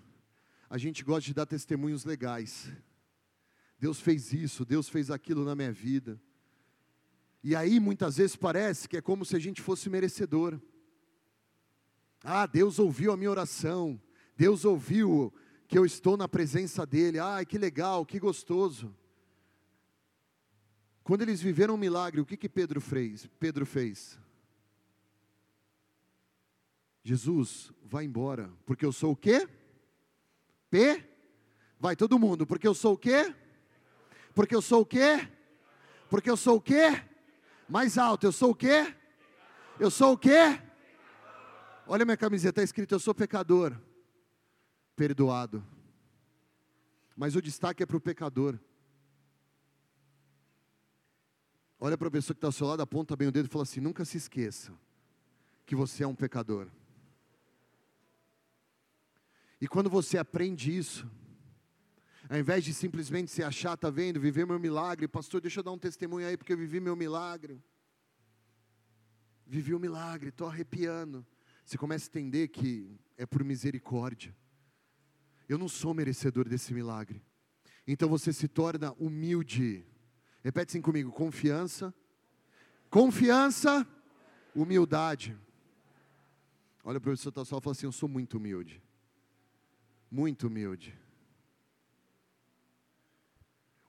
[0.71, 2.71] a gente gosta de dar testemunhos legais.
[3.77, 6.19] Deus fez isso, Deus fez aquilo na minha vida.
[7.43, 10.61] E aí muitas vezes parece que é como se a gente fosse merecedor.
[12.23, 14.01] Ah, Deus ouviu a minha oração.
[14.37, 15.35] Deus ouviu
[15.71, 17.21] que eu estou na presença dele.
[17.21, 18.93] Ah, que legal, que gostoso.
[21.05, 23.29] Quando eles viveram um milagre, o que que Pedro fez?
[23.39, 24.19] Pedro fez.
[27.05, 29.49] Jesus, vai embora, porque eu sou o quê?
[30.69, 31.09] P?
[31.79, 33.33] Vai todo mundo, porque eu sou o quê?
[34.35, 35.29] Porque eu sou o quê?
[36.09, 37.01] Porque eu sou o quê?
[37.69, 38.93] Mais alto, eu sou o quê?
[39.79, 40.61] Eu sou o quê?
[41.87, 43.81] Olha minha camiseta, está escrito: Eu sou pecador,
[45.01, 45.67] perdoado.
[47.17, 48.61] Mas o destaque é para o pecador.
[51.79, 53.63] Olha para a pessoa que está ao seu lado, aponta bem o dedo e fala
[53.63, 54.75] assim: Nunca se esqueça
[55.65, 56.69] que você é um pecador.
[59.59, 61.11] E quando você aprende isso,
[62.29, 65.73] ao invés de simplesmente se achar, está vendo, viver meu milagre, pastor, deixa eu dar
[65.73, 67.59] um testemunho aí, porque eu vivi meu milagre.
[69.47, 71.27] Vivi o milagre, estou arrepiando.
[71.65, 74.37] Você começa a entender que é por misericórdia.
[75.51, 77.23] Eu não sou merecedor desse milagre.
[77.87, 79.85] Então você se torna humilde.
[80.43, 81.93] Repete assim comigo: confiança,
[82.89, 83.87] confiança,
[84.55, 85.37] humildade.
[86.83, 88.83] Olha o professor Tassol e fala assim: Eu sou muito humilde
[90.11, 90.99] muito humilde.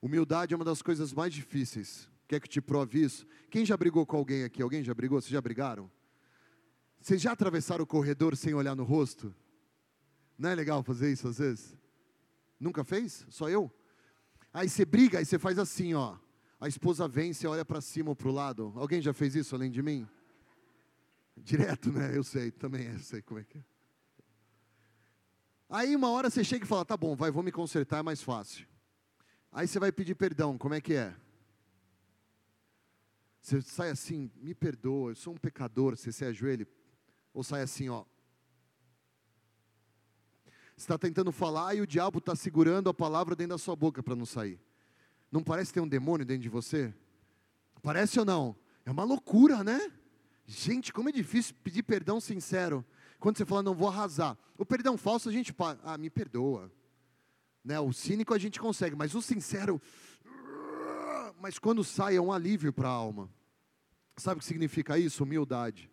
[0.02, 2.10] Humildade é uma das coisas mais difíceis.
[2.28, 3.26] Quer que te prove isso?
[3.50, 4.62] Quem já brigou com alguém aqui?
[4.62, 5.20] Alguém já brigou?
[5.20, 5.90] Vocês já brigaram?
[7.00, 9.34] Vocês já atravessaram o corredor sem olhar no rosto?
[10.42, 11.78] Não é legal fazer isso às vezes?
[12.60, 13.28] Nunca fez?
[13.30, 13.72] Só eu?
[14.52, 16.18] Aí você briga, aí você faz assim, ó.
[16.60, 18.74] A esposa vem, você olha para cima ou para o lado.
[18.76, 20.10] Alguém já fez isso além de mim?
[21.38, 22.18] Direto, né?
[22.18, 23.64] Eu sei, também eu sei como é que é.
[25.70, 28.24] Aí uma hora você chega e fala: tá bom, vai, vou me consertar, é mais
[28.24, 28.68] fácil.
[29.52, 31.16] Aí você vai pedir perdão, como é que é?
[33.40, 36.68] Você sai assim, me perdoa, eu sou um pecador, você se ajoelha,
[37.32, 38.06] ou sai assim, ó.
[40.82, 44.16] Está tentando falar e o diabo está segurando a palavra dentro da sua boca para
[44.16, 44.60] não sair.
[45.32, 46.92] Não parece ter um demônio dentro de você?
[47.84, 48.56] Parece ou não?
[48.84, 49.92] É uma loucura, né?
[50.48, 52.84] Gente, como é difícil pedir perdão sincero.
[53.20, 54.36] Quando você fala, não vou arrasar.
[54.58, 56.72] O perdão falso a gente, ah, me perdoa.
[57.64, 57.80] Né?
[57.80, 59.80] O cínico a gente consegue, mas o sincero,
[61.40, 63.30] mas quando sai é um alívio para a alma.
[64.18, 65.24] Sabe o que significa isso?
[65.24, 65.92] Humildade.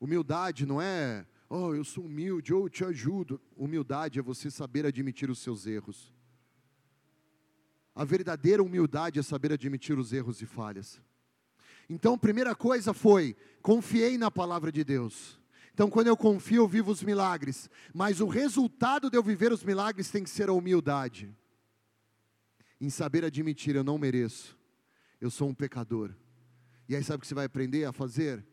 [0.00, 3.40] Humildade não é, oh, eu sou humilde, ou oh, eu te ajudo.
[3.56, 6.14] Humildade é você saber admitir os seus erros.
[7.92, 11.02] A verdadeira humildade é saber admitir os erros e falhas.
[11.88, 15.40] Então, a primeira coisa foi: confiei na palavra de Deus.
[15.74, 17.68] Então, quando eu confio, eu vivo os milagres.
[17.92, 21.34] Mas o resultado de eu viver os milagres tem que ser a humildade.
[22.80, 24.56] Em saber admitir, eu não mereço.
[25.20, 26.14] Eu sou um pecador.
[26.88, 28.44] E aí, sabe o que você vai aprender a fazer?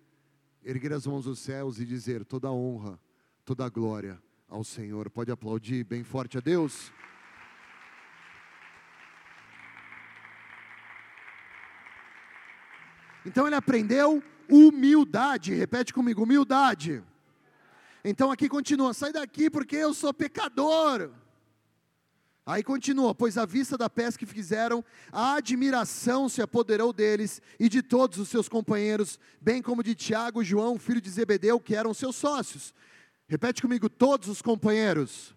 [0.69, 2.99] Erguer as mãos aos céus e dizer: toda honra,
[3.45, 5.09] toda glória ao Senhor.
[5.09, 6.91] Pode aplaudir bem forte a Deus.
[13.25, 15.53] Então ele aprendeu humildade.
[15.53, 17.01] Repete comigo: humildade.
[18.03, 21.09] Então aqui continua: sai daqui porque eu sou pecador.
[22.47, 27.67] Aí continua: pois à vista da pesca que fizeram, a admiração se apoderou deles e
[27.67, 31.93] de todos os seus companheiros, bem como de Tiago, João, filho de Zebedeu, que eram
[31.93, 32.73] seus sócios.
[33.27, 35.35] Repete comigo: todos os companheiros.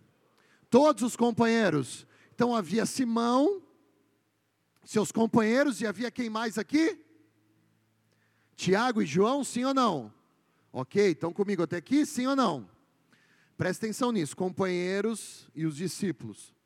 [0.70, 2.06] Todos os companheiros.
[2.32, 3.60] Então havia Simão,
[4.84, 6.96] seus companheiros, e havia quem mais aqui?
[8.54, 10.14] Tiago e João, sim ou não?
[10.72, 12.70] Ok, estão comigo até aqui, sim ou não?
[13.58, 16.59] Presta atenção nisso, companheiros e os discípulos.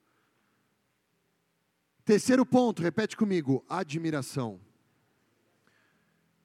[2.05, 4.61] Terceiro ponto, repete comigo: admiração.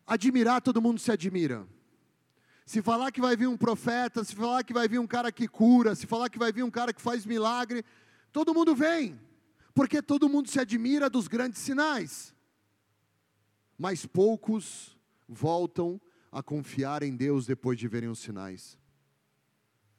[0.08, 1.68] Admirar, todo mundo se admira.
[2.66, 5.48] Se falar que vai vir um profeta, se falar que vai vir um cara que
[5.48, 7.84] cura, se falar que vai vir um cara que faz milagre,
[8.32, 9.20] todo mundo vem,
[9.74, 12.34] porque todo mundo se admira dos grandes sinais.
[13.78, 16.00] Mas poucos voltam
[16.32, 18.78] a confiar em Deus depois de verem os sinais.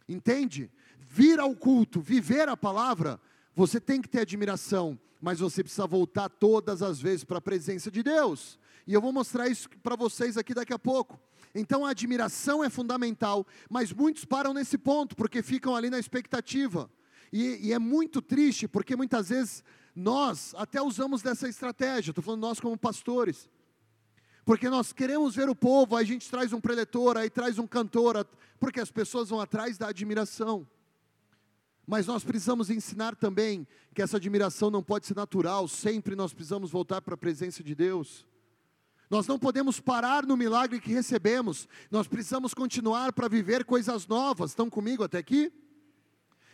[0.08, 0.70] Entende?
[0.98, 3.20] Vir ao culto, viver a palavra,
[3.54, 7.90] você tem que ter admiração, mas você precisa voltar todas as vezes para a presença
[7.90, 8.58] de Deus.
[8.86, 11.20] E eu vou mostrar isso para vocês aqui daqui a pouco.
[11.54, 16.90] Então a admiração é fundamental, mas muitos param nesse ponto, porque ficam ali na expectativa.
[17.32, 19.62] E, e é muito triste, porque muitas vezes
[19.94, 23.48] nós até usamos dessa estratégia, estou falando nós como pastores.
[24.44, 27.66] Porque nós queremos ver o povo, aí a gente traz um preletor, aí traz um
[27.66, 28.26] cantor,
[28.58, 30.66] porque as pessoas vão atrás da admiração.
[31.90, 36.70] Mas nós precisamos ensinar também que essa admiração não pode ser natural, sempre nós precisamos
[36.70, 38.24] voltar para a presença de Deus.
[39.10, 44.52] Nós não podemos parar no milagre que recebemos, nós precisamos continuar para viver coisas novas.
[44.52, 45.52] Estão comigo até aqui?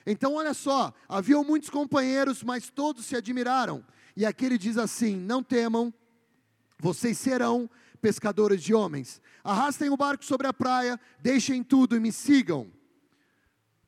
[0.07, 3.85] Então, olha só: haviam muitos companheiros, mas todos se admiraram.
[4.17, 5.93] E aqui ele diz assim: Não temam,
[6.79, 7.69] vocês serão
[8.01, 9.21] pescadores de homens.
[9.45, 12.75] Arrastem o barco sobre a praia, deixem tudo e me sigam.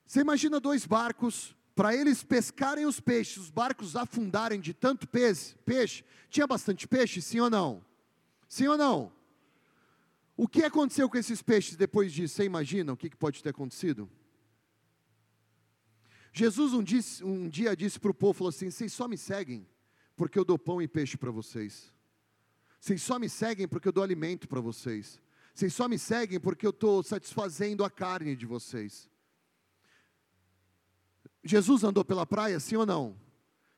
[0.08, 5.54] Você imagina dois barcos, para eles pescarem os peixes, os barcos afundarem de tanto peixe,
[5.66, 6.02] peixe.
[6.30, 7.84] Tinha bastante peixe, sim ou não?
[8.48, 9.12] Sim ou não?
[10.34, 12.36] O que aconteceu com esses peixes depois disso?
[12.36, 14.10] Você imagina o que pode ter acontecido?
[16.32, 19.68] Jesus um dia, um dia disse para o povo, falou assim, vocês só me seguem
[20.16, 21.92] porque eu dou pão e peixe para vocês.
[22.80, 25.20] Vocês só me seguem porque eu dou alimento para vocês.
[25.54, 29.06] Vocês só me seguem porque eu estou satisfazendo a carne de vocês.
[31.50, 33.16] Jesus andou pela praia, sim ou não?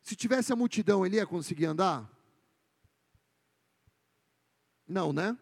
[0.02, 2.10] Se tivesse a multidão, ele ia conseguir andar?
[4.88, 5.38] Não, né?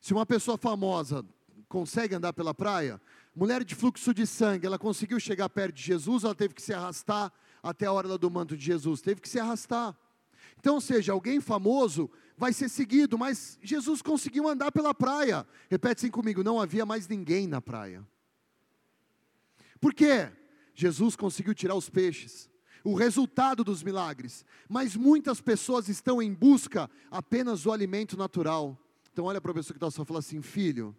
[0.00, 1.24] Se uma pessoa famosa
[1.68, 3.00] consegue andar pela praia,
[3.34, 6.74] mulher de fluxo de sangue, ela conseguiu chegar perto de Jesus, ela teve que se
[6.74, 7.32] arrastar
[7.62, 9.96] até a hora do manto de Jesus, teve que se arrastar.
[10.58, 15.46] Então, seja, alguém famoso vai ser seguido, mas Jesus conseguiu andar pela praia.
[15.70, 18.06] Repete assim comigo: não havia mais ninguém na praia.
[19.80, 20.30] Por quê?
[20.74, 22.50] Jesus conseguiu tirar os peixes
[22.84, 28.78] o resultado dos milagres, mas muitas pessoas estão em busca apenas do alimento natural.
[29.12, 30.96] Então olha para a pessoa que está só fala assim, filho,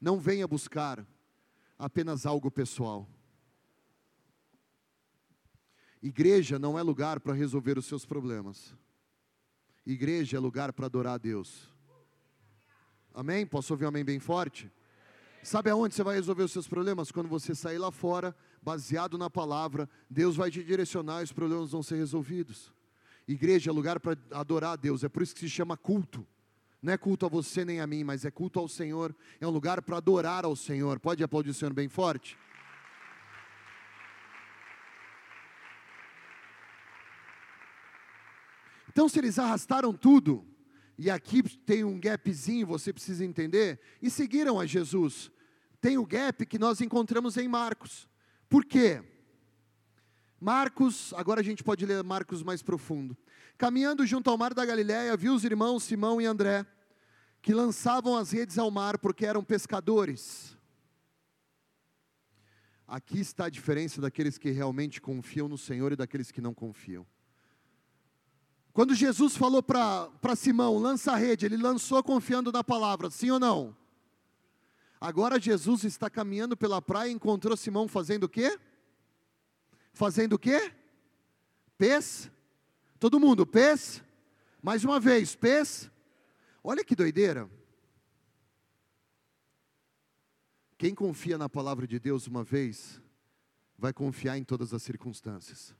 [0.00, 1.06] não venha buscar
[1.78, 3.08] apenas algo pessoal.
[6.02, 8.74] Igreja não é lugar para resolver os seus problemas.
[9.86, 11.70] Igreja é lugar para adorar a Deus.
[13.14, 13.46] Amém?
[13.46, 14.70] Posso ouvir um amém bem forte?
[15.42, 17.12] Sabe aonde você vai resolver os seus problemas?
[17.12, 21.72] Quando você sair lá fora, baseado na palavra, Deus vai te direcionar e os problemas
[21.72, 22.72] vão ser resolvidos.
[23.28, 26.26] Igreja é lugar para adorar a Deus, é por isso que se chama culto.
[26.82, 29.14] Não é culto a você nem a mim, mas é culto ao Senhor.
[29.40, 31.00] É um lugar para adorar ao Senhor.
[31.00, 32.36] Pode aplaudir o Senhor bem forte?
[38.90, 40.46] Então, se eles arrastaram tudo,
[40.98, 45.30] e aqui tem um gapzinho, você precisa entender, e seguiram a Jesus,
[45.80, 48.08] tem o gap que nós encontramos em Marcos.
[48.54, 49.02] Por quê?
[50.40, 53.16] Marcos, agora a gente pode ler Marcos mais profundo.
[53.58, 56.64] Caminhando junto ao mar da Galiléia, viu os irmãos Simão e André,
[57.42, 60.56] que lançavam as redes ao mar porque eram pescadores.
[62.86, 67.04] Aqui está a diferença daqueles que realmente confiam no Senhor e daqueles que não confiam.
[68.72, 73.40] Quando Jesus falou para Simão, lança a rede, ele lançou confiando na palavra, sim ou
[73.40, 73.76] não?
[75.04, 78.58] Agora Jesus está caminhando pela praia e encontrou Simão fazendo o quê?
[79.92, 80.72] Fazendo o quê?
[81.76, 82.30] Pés?
[82.98, 84.02] Todo mundo, pés?
[84.62, 85.90] Mais uma vez, pés?
[86.62, 87.50] Olha que doideira.
[90.78, 92.98] Quem confia na palavra de Deus uma vez,
[93.76, 95.74] vai confiar em todas as circunstâncias.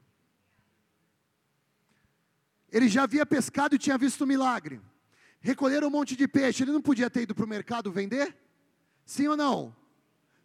[2.70, 4.82] Ele já havia pescado e tinha visto o milagre.
[5.40, 8.43] Recolheram um monte de peixe, ele não podia ter ido para o mercado vender?
[9.05, 9.75] Sim ou não?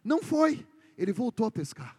[0.04, 0.66] Não foi.
[0.96, 1.98] Ele voltou a pescar.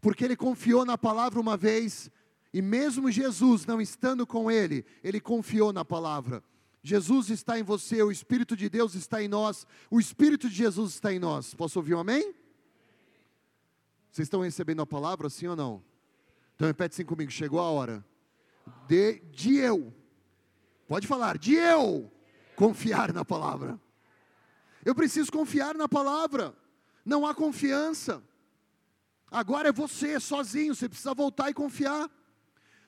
[0.00, 2.10] Porque ele confiou na palavra uma vez,
[2.52, 6.42] e mesmo Jesus não estando com ele, ele confiou na palavra.
[6.82, 10.94] Jesus está em você, o Espírito de Deus está em nós, o Espírito de Jesus
[10.94, 11.52] está em nós.
[11.52, 12.34] Posso ouvir um amém?
[14.10, 15.84] Vocês estão recebendo a palavra, sim ou não?
[16.56, 18.04] Então repete assim comigo: chegou a hora
[18.88, 19.92] de, de eu,
[20.88, 22.10] pode falar, de eu
[22.60, 23.80] confiar na palavra.
[24.84, 26.54] Eu preciso confiar na palavra.
[27.06, 28.22] Não há confiança.
[29.30, 32.10] Agora é você sozinho, você precisa voltar e confiar.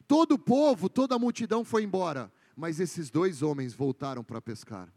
[0.06, 4.92] Todo o povo, toda a multidão foi embora, mas esses dois homens voltaram para pescar.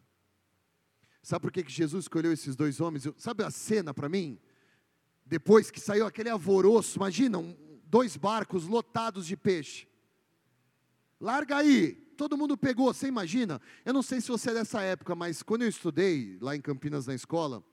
[1.23, 3.07] Sabe por que, que Jesus escolheu esses dois homens?
[3.15, 4.37] Sabe a cena para mim?
[5.25, 9.87] Depois que saiu aquele alvoroço, imagina, um, dois barcos lotados de peixe.
[11.17, 13.61] Larga aí, todo mundo pegou, você imagina?
[13.83, 17.05] Eu não sei se você é dessa época, mas quando eu estudei lá em Campinas
[17.05, 17.63] na escola,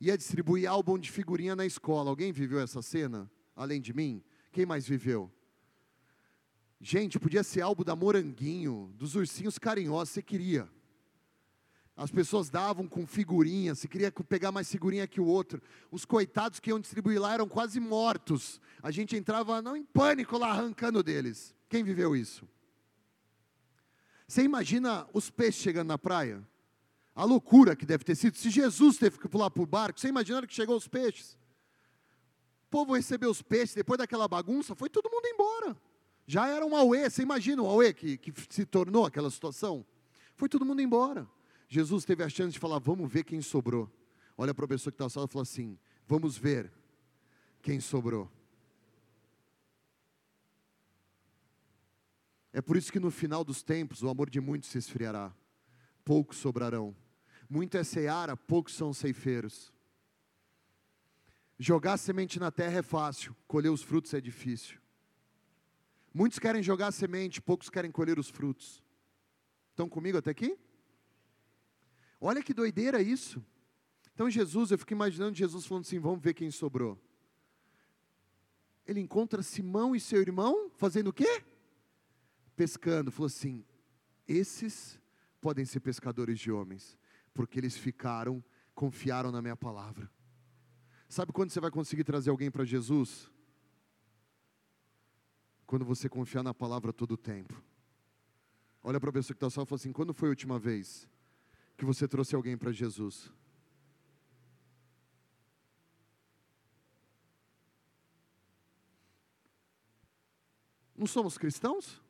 [0.00, 2.10] ia distribuir álbum de figurinha na escola.
[2.10, 3.30] Alguém viveu essa cena?
[3.54, 4.22] Além de mim?
[4.52, 5.30] Quem mais viveu?
[6.80, 10.68] Gente, podia ser álbum da Moranguinho, dos ursinhos carinhosos, você queria.
[11.96, 15.60] As pessoas davam com figurinha, se queria pegar mais figurinha que o outro.
[15.90, 18.60] Os coitados que iam distribuir lá eram quase mortos.
[18.80, 21.52] A gente entrava não em pânico lá arrancando deles.
[21.68, 22.48] Quem viveu isso?
[24.28, 26.46] Você imagina os peixes chegando na praia?
[27.14, 28.36] A loucura que deve ter sido.
[28.36, 31.32] Se Jesus teve que pular para o barco, você imagina que chegou os peixes?
[32.66, 35.76] O povo recebeu os peixes, depois daquela bagunça, foi todo mundo embora.
[36.26, 39.84] Já era um Aue, você imagina o Aue que, que se tornou aquela situação?
[40.36, 41.26] Foi todo mundo embora.
[41.66, 43.90] Jesus teve a chance de falar: vamos ver quem sobrou.
[44.36, 46.70] Olha para a pessoa que está na sala e fala assim: vamos ver
[47.62, 48.30] quem sobrou.
[52.52, 55.32] É por isso que no final dos tempos o amor de muitos se esfriará,
[56.04, 56.96] poucos sobrarão.
[57.48, 59.72] Muito é seara, poucos são ceifeiros.
[61.58, 64.78] Jogar semente na terra é fácil, colher os frutos é difícil.
[66.12, 68.82] Muitos querem jogar semente, poucos querem colher os frutos.
[69.70, 70.58] Estão comigo até aqui?
[72.20, 73.44] Olha que doideira isso.
[74.14, 76.98] Então Jesus, eu fico imaginando Jesus falando assim: vamos ver quem sobrou.
[78.86, 81.44] Ele encontra Simão e seu irmão fazendo o quê?
[82.58, 83.12] Pescando.
[83.12, 83.64] Falou assim:
[84.26, 85.00] esses
[85.40, 86.98] podem ser pescadores de homens,
[87.32, 88.42] porque eles ficaram,
[88.74, 90.10] confiaram na minha palavra.
[91.08, 93.30] Sabe quando você vai conseguir trazer alguém para Jesus?
[95.68, 97.62] Quando você confiar na palavra todo o tempo.
[98.82, 101.08] Olha para a pessoa que está só e fala assim: quando foi a última vez
[101.76, 103.32] que você trouxe alguém para Jesus?
[110.96, 112.02] Não somos cristãos?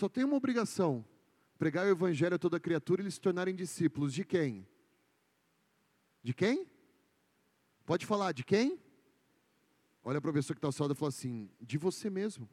[0.00, 1.04] Só tem uma obrigação:
[1.58, 4.66] pregar o evangelho a toda criatura e eles se tornarem discípulos de quem?
[6.22, 6.66] De quem?
[7.84, 8.80] Pode falar, de quem?
[10.02, 12.48] Olha para a pessoa que está ao seu lado e fala assim: de você mesmo.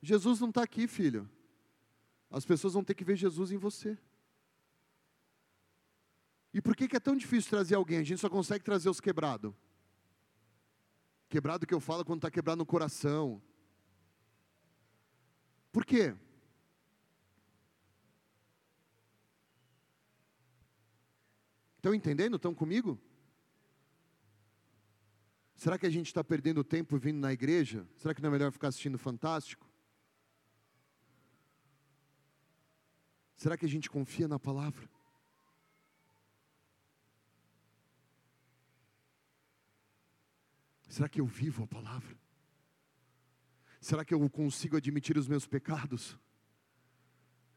[0.00, 1.28] Jesus não está aqui, filho.
[2.30, 3.98] As pessoas vão ter que ver Jesus em você.
[6.52, 7.98] E por que, que é tão difícil trazer alguém?
[7.98, 9.52] A gente só consegue trazer os quebrados.
[11.28, 13.42] Quebrado que eu falo quando está quebrado no coração.
[15.72, 16.14] Por quê?
[21.84, 22.36] Estão entendendo?
[22.36, 22.98] Estão comigo?
[25.54, 27.86] Será que a gente está perdendo tempo vindo na igreja?
[27.98, 29.70] Será que não é melhor ficar assistindo Fantástico?
[33.36, 34.88] Será que a gente confia na palavra?
[40.88, 42.18] Será que eu vivo a palavra?
[43.78, 46.18] Será que eu consigo admitir os meus pecados?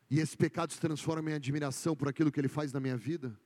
[0.10, 3.40] E esses pecados transformam em admiração por aquilo que Ele faz na minha vida?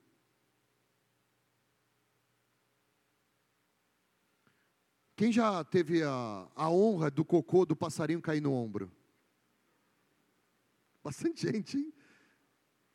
[5.22, 8.92] Quem já teve a, a honra do cocô do passarinho cair no ombro?
[11.04, 11.94] Bastante gente, hein?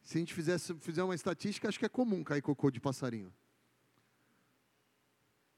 [0.02, 3.32] Se a gente fizesse, fizer uma estatística, acho que é comum cair cocô de passarinho.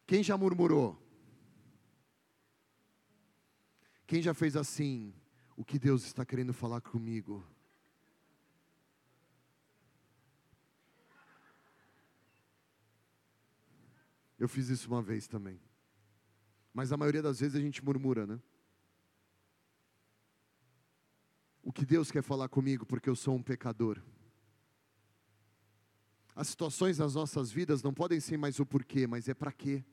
[0.06, 1.02] Quem já murmurou?
[4.06, 5.14] Quem já fez assim?
[5.56, 7.42] O que Deus está querendo falar comigo?
[14.38, 15.58] Eu fiz isso uma vez também.
[16.78, 18.38] Mas a maioria das vezes a gente murmura, né?
[21.60, 24.00] O que Deus quer falar comigo porque eu sou um pecador?
[26.36, 29.84] As situações das nossas vidas não podem ser mais o porquê, mas é para quê.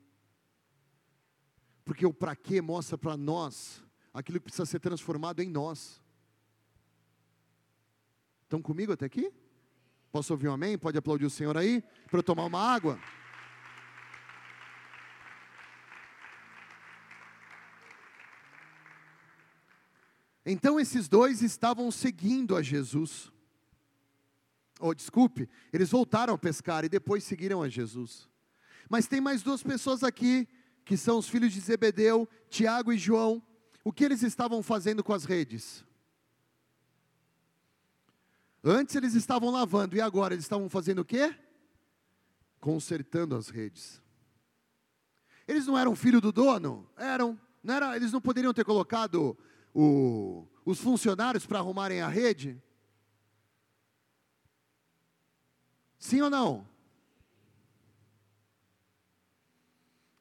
[1.84, 3.82] Porque o para quê mostra para nós
[4.14, 6.00] aquilo que precisa ser transformado em nós.
[8.44, 9.32] Estão comigo até aqui?
[10.12, 10.78] Posso ouvir um amém?
[10.78, 11.82] Pode aplaudir o Senhor aí?
[12.08, 12.96] Para eu tomar uma água?
[20.48, 23.32] Então esses dois estavam seguindo a Jesus.
[24.78, 28.28] Ou oh, desculpe, eles voltaram a pescar e depois seguiram a Jesus.
[28.88, 30.46] Mas tem mais duas pessoas aqui,
[30.84, 33.42] que são os filhos de Zebedeu, Tiago e João.
[33.82, 35.84] O que eles estavam fazendo com as redes?
[38.62, 41.34] Antes eles estavam lavando e agora eles estavam fazendo o quê?
[42.60, 44.00] Consertando as redes.
[45.48, 46.88] Eles não eram filho do dono?
[46.96, 47.38] Eram.
[47.62, 49.36] Não era, eles não poderiam ter colocado
[49.78, 52.60] o, os funcionários para arrumarem a rede?
[55.98, 56.66] Sim ou não?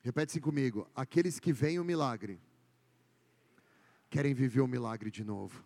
[0.01, 0.89] Repete-se comigo.
[0.93, 2.41] Aqueles que veem o milagre
[4.09, 5.63] querem viver o milagre de novo.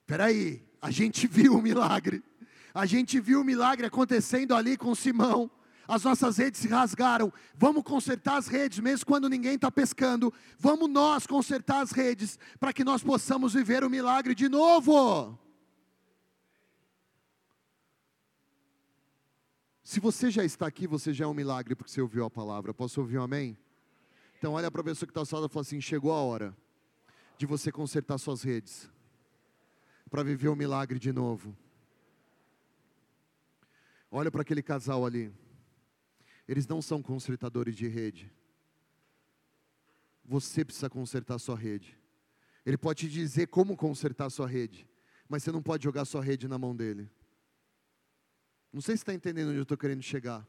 [0.00, 2.22] Espera aí, a gente viu o milagre.
[2.74, 5.50] A gente viu o milagre acontecendo ali com Simão
[5.86, 10.88] as nossas redes se rasgaram, vamos consertar as redes, mesmo quando ninguém está pescando, vamos
[10.88, 15.38] nós consertar as redes, para que nós possamos viver o milagre de novo.
[19.82, 22.72] Se você já está aqui, você já é um milagre, porque você ouviu a palavra.
[22.72, 23.58] Posso ouvir um amém?
[24.38, 26.56] Então, olha para a pessoa que está ao e fala assim: chegou a hora
[27.36, 28.88] de você consertar suas redes,
[30.08, 31.56] para viver o milagre de novo.
[34.10, 35.32] Olha para aquele casal ali.
[36.46, 38.32] Eles não são consertadores de rede.
[40.24, 41.98] Você precisa consertar sua rede.
[42.64, 44.88] Ele pode te dizer como consertar sua rede,
[45.28, 47.10] mas você não pode jogar sua rede na mão dele.
[48.72, 50.46] Não sei se está entendendo onde eu estou querendo chegar.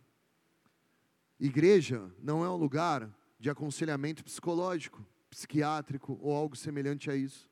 [1.39, 7.49] Igreja não é um lugar de aconselhamento psicológico, psiquiátrico ou algo semelhante a isso.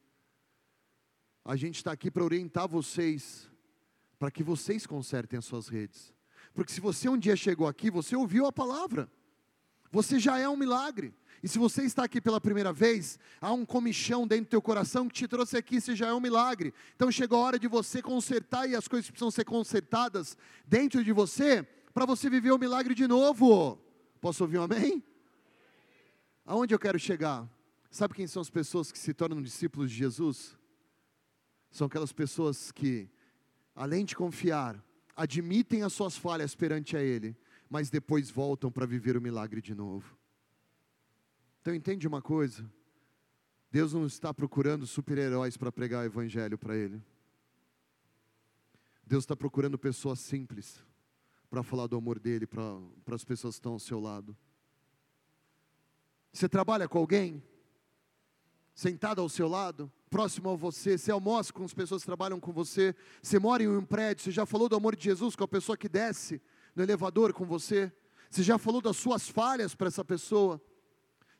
[1.44, 3.50] A gente está aqui para orientar vocês,
[4.20, 6.14] para que vocês consertem as suas redes.
[6.54, 9.10] Porque se você um dia chegou aqui, você ouviu a palavra,
[9.91, 11.14] você já é um milagre.
[11.43, 15.08] E se você está aqui pela primeira vez, há um comichão dentro do teu coração
[15.08, 16.74] que te trouxe aqui, você já é um milagre.
[16.95, 20.38] Então chegou a hora de você consertar e as coisas precisam ser consertadas
[20.68, 23.80] dentro de você, para você viver o milagre de novo.
[24.20, 25.04] Posso ouvir um amém?
[26.45, 27.49] Aonde eu quero chegar?
[27.89, 30.56] Sabe quem são as pessoas que se tornam discípulos de Jesus?
[31.72, 33.10] São aquelas pessoas que,
[33.76, 34.82] além de confiar,
[35.16, 37.36] admitem as suas falhas perante a Ele,
[37.70, 40.18] mas depois voltam para viver o milagre de novo.
[41.62, 42.70] Então entende uma coisa?
[43.72, 47.01] Deus não está procurando super-heróis para pregar o evangelho para Ele.
[49.05, 50.84] Deus está procurando pessoas simples
[51.49, 52.64] para falar do amor dele para,
[53.14, 54.36] as pessoas que estão ao seu lado.
[56.32, 57.43] Você trabalha com alguém?
[58.74, 59.91] Sentado ao seu lado?
[60.12, 62.93] Próximo a você, você almoça com as pessoas que trabalham com você,
[63.24, 65.78] você mora em um prédio, você já falou do amor de Jesus com a pessoa
[65.78, 66.41] que desce
[66.76, 67.89] no elevador com você,
[68.30, 70.62] você já falou das suas falhas para essa pessoa,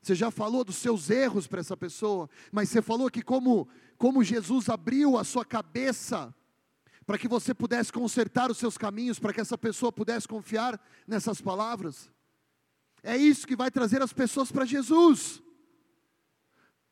[0.00, 3.68] você já falou dos seus erros para essa pessoa, mas você falou que como,
[3.98, 6.34] como Jesus abriu a sua cabeça
[7.04, 11.42] para que você pudesse consertar os seus caminhos, para que essa pessoa pudesse confiar nessas
[11.42, 12.10] palavras.
[13.02, 15.42] É isso que vai trazer as pessoas para Jesus.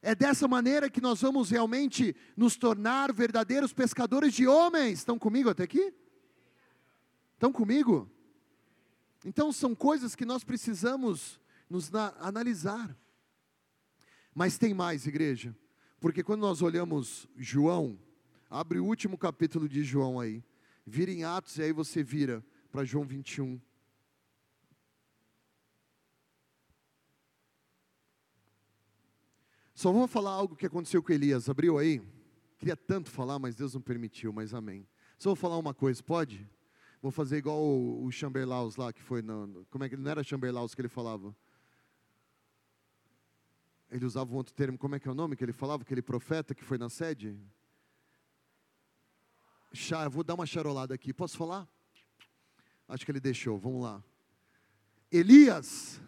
[0.03, 5.01] É dessa maneira que nós vamos realmente nos tornar verdadeiros pescadores de homens.
[5.01, 5.92] Estão comigo até aqui?
[7.34, 8.11] Estão comigo?
[9.24, 11.38] Então são coisas que nós precisamos
[11.68, 12.96] nos analisar.
[14.34, 15.55] Mas tem mais, igreja.
[16.01, 17.98] Porque quando nós olhamos João,
[18.48, 20.42] abre o último capítulo de João aí.
[20.86, 22.42] Vira em Atos e aí você vira
[22.72, 23.61] para João 21.
[29.81, 31.49] Só vou falar algo que aconteceu com Elias.
[31.49, 32.03] Abriu aí?
[32.59, 34.87] Queria tanto falar, mas Deus não permitiu, mas amém.
[35.16, 36.47] Só vou falar uma coisa, pode?
[37.01, 40.22] Vou fazer igual o, o Chamberlaus lá, que foi, no, como é que não era
[40.22, 41.35] Chamberlaus que ele falava?
[43.91, 45.83] Ele usava um outro termo, como é que é o nome que ele falava?
[45.83, 47.35] Aquele profeta que foi na sede?
[49.72, 51.66] Chá, vou dar uma charolada aqui, posso falar?
[52.87, 54.05] Acho que ele deixou, vamos lá.
[55.11, 55.99] Elias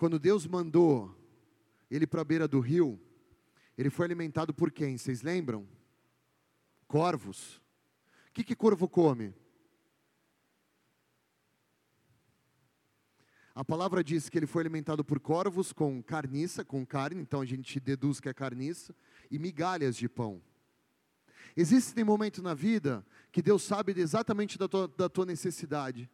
[0.00, 1.14] quando Deus mandou
[1.90, 2.98] ele para a beira do rio,
[3.76, 4.96] ele foi alimentado por quem?
[4.96, 5.68] Vocês lembram?
[6.88, 7.56] Corvos.
[8.28, 9.34] O que, que corvo come?
[13.54, 17.44] A palavra diz que ele foi alimentado por corvos com carniça, com carne, então a
[17.44, 18.96] gente deduz que é carniça,
[19.30, 20.40] e migalhas de pão.
[21.54, 26.10] Existem momentos na vida que Deus sabe exatamente da tua, da tua necessidade,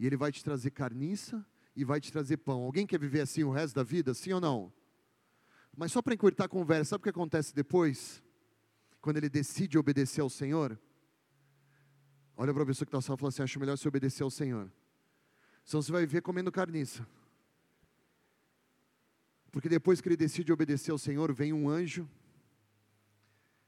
[0.00, 1.46] e Ele vai te trazer carniça
[1.76, 2.62] e vai te trazer pão.
[2.62, 4.72] Alguém quer viver assim o resto da vida, sim ou não?
[5.76, 8.22] Mas só para encurtar a conversa, sabe o que acontece depois?
[9.00, 10.78] Quando ele decide obedecer ao Senhor?
[12.36, 14.30] Olha para a pessoa que está só e fala assim: acho melhor se obedecer ao
[14.30, 14.72] Senhor.
[15.64, 17.06] Senão você vai viver comendo carniça.
[19.50, 22.08] Porque depois que ele decide obedecer ao Senhor, vem um anjo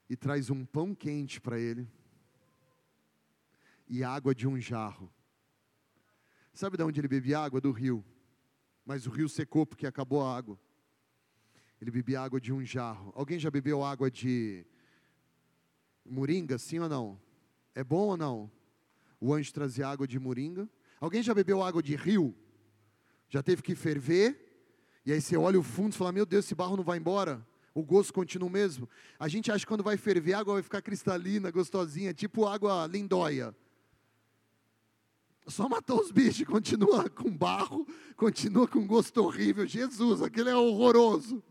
[0.09, 1.89] e traz um pão quente para ele
[3.89, 5.13] e água de um jarro.
[6.57, 7.61] Sabe de onde ele bebia água?
[7.61, 8.03] Do rio.
[8.83, 10.59] Mas o rio secou porque acabou a água.
[11.79, 13.13] Ele bebia água de um jarro.
[13.15, 14.65] Alguém já bebeu água de
[16.03, 17.21] moringa, sim ou não?
[17.75, 18.51] É bom ou não?
[19.21, 20.67] O anjo trazia água de moringa.
[20.99, 22.35] Alguém já bebeu água de rio?
[23.29, 24.43] Já teve que ferver?
[25.05, 27.47] E aí você olha o fundo e fala: Meu Deus, esse barro não vai embora.
[27.75, 28.89] O gosto continua o mesmo.
[29.19, 32.87] A gente acha que quando vai ferver, a água vai ficar cristalina, gostosinha, tipo água
[32.87, 33.55] lindóia.
[35.47, 37.87] Só matou os bichos, continua com barro,
[38.17, 39.67] continua com gosto horrível.
[39.67, 41.43] Jesus, aquele é horroroso.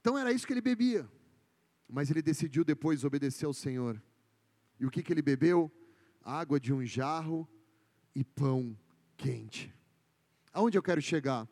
[0.00, 1.08] Então era isso que ele bebia.
[1.88, 4.02] Mas ele decidiu depois obedecer ao Senhor.
[4.78, 5.70] E o que, que ele bebeu?
[6.22, 7.48] Água de um jarro
[8.14, 8.76] e pão
[9.16, 9.72] quente.
[10.52, 11.48] Aonde eu quero chegar?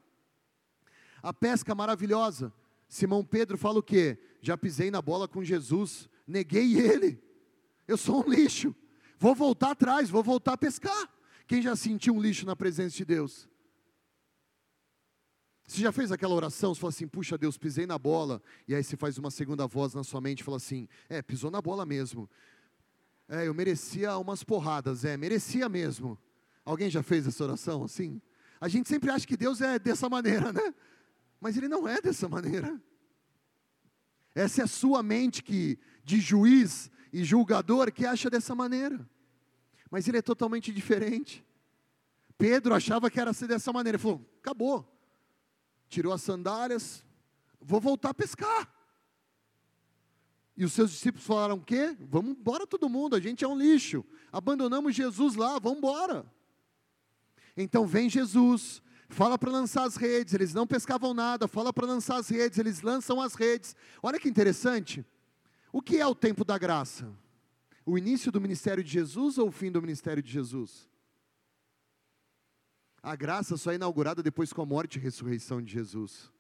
[1.23, 2.53] A pesca maravilhosa.
[2.89, 4.19] Simão Pedro fala o quê?
[4.43, 7.23] Já pisei na bola com Jesus, neguei ele.
[7.87, 8.75] Eu sou um lixo.
[9.21, 11.07] Vou voltar atrás, vou voltar a pescar.
[11.47, 13.47] Quem já sentiu um lixo na presença de Deus?
[15.67, 18.83] Você já fez aquela oração, você fala assim, puxa Deus, pisei na bola, e aí
[18.83, 21.85] você faz uma segunda voz na sua mente e fala assim, é, pisou na bola
[21.85, 22.31] mesmo.
[23.29, 26.19] É, eu merecia umas porradas, é, merecia mesmo.
[26.65, 28.23] Alguém já fez essa oração assim?
[28.59, 30.75] A gente sempre acha que Deus é dessa maneira, né?
[31.39, 32.81] Mas Ele não é dessa maneira.
[34.35, 39.09] Essa é a sua mente que, de juiz e julgador, que acha dessa maneira.
[39.91, 41.45] Mas Ele é totalmente diferente.
[42.39, 43.97] Pedro achava que era ser dessa maneira.
[43.97, 44.87] Ele falou: acabou.
[45.89, 47.05] Tirou as sandálias,
[47.61, 48.73] vou voltar a pescar.
[50.57, 51.97] E os seus discípulos falaram: o quê?
[52.01, 54.05] Vamos embora todo mundo, a gente é um lixo.
[54.33, 56.25] Abandonamos Jesus lá, vamos embora.
[57.57, 62.17] Então vem Jesus, fala para lançar as redes, eles não pescavam nada, fala para lançar
[62.17, 63.75] as redes, eles lançam as redes.
[64.03, 65.05] Olha que interessante.
[65.73, 67.13] O que é o tempo da graça?
[67.87, 70.89] O início do ministério de Jesus ou o fim do ministério de Jesus?
[73.03, 76.31] A graça só é inaugurada depois com a morte e ressurreição de Jesus.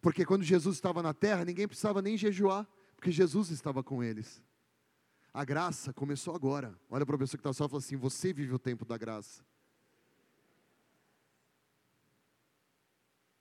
[0.00, 2.66] Porque quando Jesus estava na terra, ninguém precisava nem jejuar,
[2.96, 4.42] porque Jesus estava com eles.
[5.32, 6.78] A graça começou agora.
[6.90, 8.98] Olha para a pessoa que está só e fala assim: Você vive o tempo da
[8.98, 9.44] graça.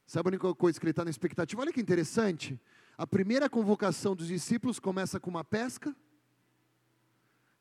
[0.05, 1.61] Sabe a única coisa que ele está na expectativa?
[1.61, 2.59] Olha que interessante.
[3.01, 5.95] A primeira convocação dos discípulos começa com uma pesca.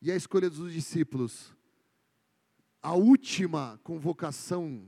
[0.03, 1.57] E a escolha dos discípulos.
[2.82, 4.86] A última convocação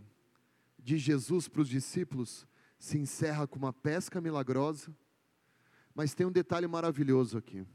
[0.79, 2.47] de Jesus para os discípulos
[2.79, 4.95] se encerra com uma pesca milagrosa.
[5.95, 7.67] Mas tem um detalhe maravilhoso aqui.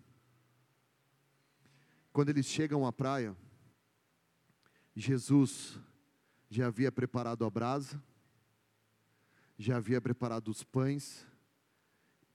[2.14, 3.36] Quando eles chegam à praia,
[4.96, 5.80] Jesus
[6.48, 8.00] já havia preparado a brasa
[9.58, 11.26] já havia preparado os pães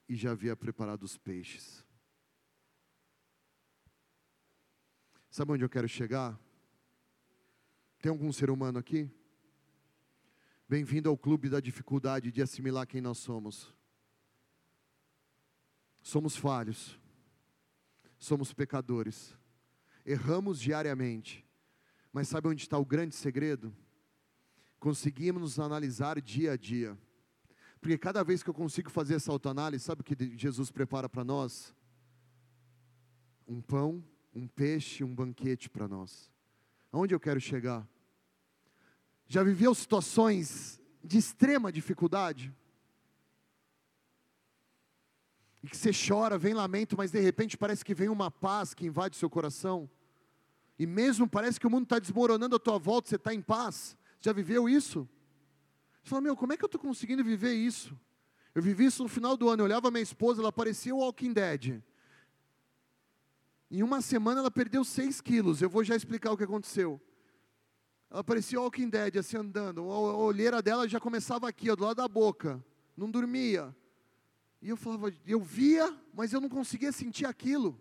[0.09, 1.85] e já havia preparado os peixes.
[5.31, 6.39] Sabe onde eu quero chegar?
[8.01, 9.11] Tem algum ser humano aqui?
[10.69, 13.75] Bem-vindo ao clube da dificuldade de assimilar quem nós somos.
[16.03, 16.99] Somos falhos,
[18.19, 19.37] somos pecadores,
[20.05, 21.47] erramos diariamente,
[22.13, 23.75] mas sabe onde está o grande segredo?
[24.81, 26.99] Conseguimos analisar dia a dia
[27.83, 31.25] porque cada vez que eu consigo fazer essa autoanálise, sabe o que Jesus prepara para
[31.25, 31.75] nós?
[33.45, 36.31] Um pão, um peixe, um banquete para nós.
[36.93, 37.85] Aonde eu quero chegar?
[39.27, 42.55] Já viveu situações de extrema dificuldade?
[45.61, 48.87] E que você chora, vem lamento, mas de repente parece que vem uma paz que
[48.87, 49.91] invade seu coração.
[50.79, 53.97] E mesmo parece que o mundo está desmoronando à tua volta, você está em paz.
[54.21, 55.09] Já viveu isso?
[56.03, 57.99] Você fala, meu, como é que eu estou conseguindo viver isso?
[58.55, 61.33] Eu vivi isso no final do ano, eu olhava minha esposa, ela parecia o Walking
[61.33, 61.83] Dead.
[63.71, 67.01] Em uma semana ela perdeu 6 quilos, eu vou já explicar o que aconteceu.
[68.11, 71.85] Ela parecia o Walking Dead, assim andando, a olheira dela já começava aqui, ó, do
[71.85, 72.63] lado da boca,
[72.97, 73.75] não dormia.
[74.61, 77.81] E eu falava, eu via, mas eu não conseguia sentir aquilo.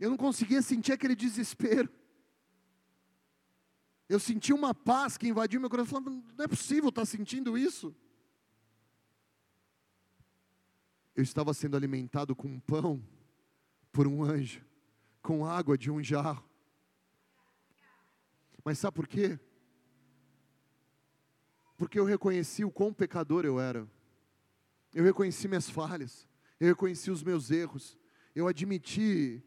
[0.00, 1.88] Eu não conseguia sentir aquele desespero.
[4.10, 6.02] Eu senti uma paz que invadiu meu coração.
[6.02, 7.94] Falando, não é possível estar sentindo isso.
[11.14, 13.00] Eu estava sendo alimentado com pão
[13.92, 14.66] por um anjo,
[15.22, 16.44] com água de um jarro.
[18.64, 19.38] Mas sabe por quê?
[21.76, 23.88] Porque eu reconheci o quão pecador eu era.
[24.92, 26.26] Eu reconheci minhas falhas.
[26.58, 27.96] Eu reconheci os meus erros.
[28.34, 29.40] Eu admiti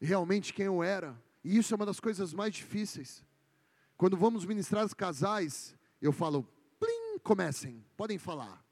[0.00, 1.22] realmente quem eu era.
[1.44, 3.27] E isso é uma das coisas mais difíceis.
[3.98, 8.64] Quando vamos ministrar os casais, eu falo, plim, comecem, podem falar.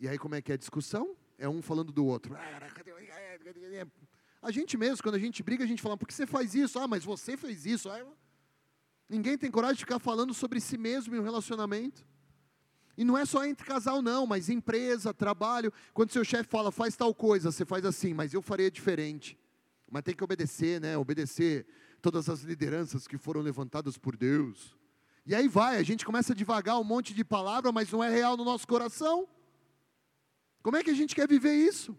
[0.00, 1.14] E aí como é que é a discussão?
[1.36, 2.34] É um falando do outro.
[4.40, 6.78] A gente mesmo, quando a gente briga, a gente fala, por que você faz isso?
[6.78, 7.90] Ah, mas você fez isso.
[9.06, 12.06] Ninguém tem coragem de ficar falando sobre si mesmo em um relacionamento.
[12.96, 15.70] E não é só entre casal, não, mas empresa, trabalho.
[15.92, 19.38] Quando seu chefe fala, faz tal coisa, você faz assim, mas eu faria diferente.
[19.90, 20.96] Mas tem que obedecer, né?
[20.96, 21.66] Obedecer
[22.04, 24.76] todas as lideranças que foram levantadas por Deus.
[25.24, 28.10] E aí vai, a gente começa a devagar um monte de palavra, mas não é
[28.10, 29.26] real no nosso coração.
[30.62, 31.96] Como é que a gente quer viver isso?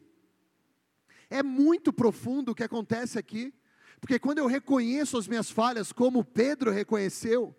[1.28, 3.52] É muito profundo o que acontece aqui,
[4.00, 7.56] porque quando eu reconheço as minhas falhas, como Pedro reconheceu,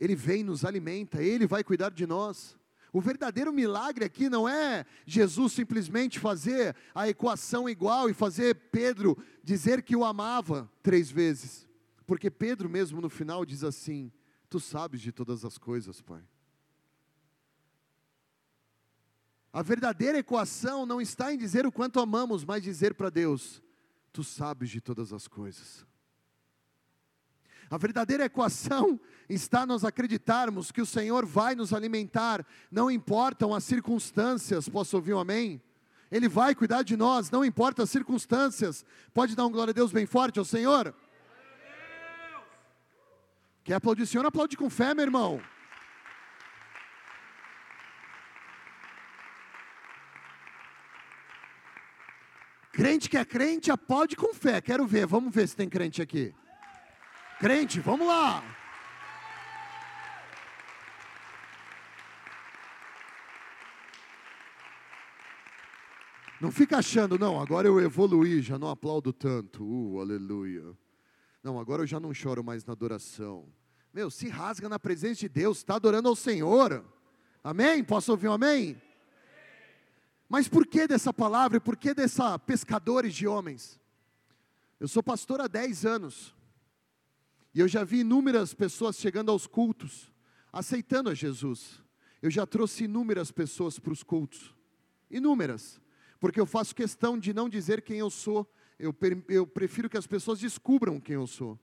[0.00, 2.56] ele vem, nos alimenta, ele vai cuidar de nós.
[2.94, 9.18] O verdadeiro milagre aqui não é Jesus simplesmente fazer a equação igual e fazer Pedro
[9.42, 11.66] dizer que o amava três vezes.
[12.06, 14.12] Porque Pedro mesmo no final diz assim:
[14.48, 16.22] Tu sabes de todas as coisas, Pai.
[19.52, 23.60] A verdadeira equação não está em dizer o quanto amamos, mas dizer para Deus:
[24.12, 25.84] Tu sabes de todas as coisas.
[27.70, 33.64] A verdadeira equação está nós acreditarmos que o Senhor vai nos alimentar, não importam as
[33.64, 35.60] circunstâncias, posso ouvir um amém?
[36.10, 38.84] Ele vai cuidar de nós, não importa as circunstâncias.
[39.12, 40.94] Pode dar um glória a Deus bem forte ao Senhor?
[43.64, 44.24] Quer aplaudir o Senhor?
[44.24, 45.40] Aplaude com fé, meu irmão.
[52.70, 54.60] Crente que é crente, aplaude com fé.
[54.60, 56.34] Quero ver, vamos ver se tem crente aqui.
[57.38, 58.42] Crente, vamos lá.
[66.40, 69.64] Não fica achando, não, agora eu evoluí, já não aplaudo tanto.
[69.64, 70.76] Uh, aleluia.
[71.42, 73.46] Não, agora eu já não choro mais na adoração.
[73.92, 76.84] Meu, se rasga na presença de Deus, está adorando ao Senhor.
[77.42, 77.82] Amém?
[77.82, 78.80] Posso ouvir um amém?
[80.28, 83.80] Mas por que dessa palavra e por que dessa pescadores de homens?
[84.80, 86.34] Eu sou pastor há 10 anos.
[87.54, 90.12] E eu já vi inúmeras pessoas chegando aos cultos,
[90.52, 91.80] aceitando a Jesus.
[92.20, 94.54] Eu já trouxe inúmeras pessoas para os cultos.
[95.10, 95.80] Inúmeras.
[96.18, 98.50] Porque eu faço questão de não dizer quem eu sou.
[98.78, 98.96] Eu,
[99.28, 101.58] eu prefiro que as pessoas descubram quem eu sou.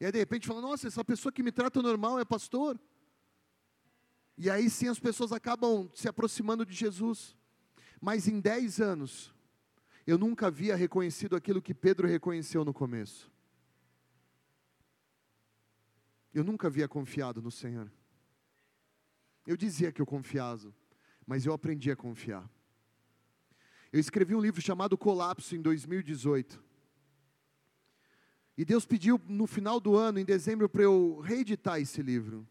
[0.00, 2.78] E aí de repente fala, nossa, essa pessoa que me trata normal é pastor.
[4.38, 7.36] E aí sim as pessoas acabam se aproximando de Jesus.
[8.00, 9.34] Mas em 10 anos,
[10.06, 13.31] eu nunca havia reconhecido aquilo que Pedro reconheceu no começo.
[16.32, 17.90] Eu nunca havia confiado no Senhor.
[19.46, 20.74] Eu dizia que eu confiava,
[21.26, 22.48] mas eu aprendi a confiar.
[23.92, 26.62] Eu escrevi um livro chamado Colapso em 2018.
[28.56, 32.48] E Deus pediu no final do ano, em dezembro, para eu reeditar esse livro.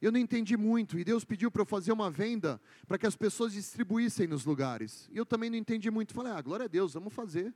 [0.00, 3.16] Eu não entendi muito, e Deus pediu para eu fazer uma venda para que as
[3.16, 5.08] pessoas distribuíssem nos lugares.
[5.12, 6.12] E eu também não entendi muito.
[6.12, 7.54] Falei, ah, glória a Deus, vamos fazer.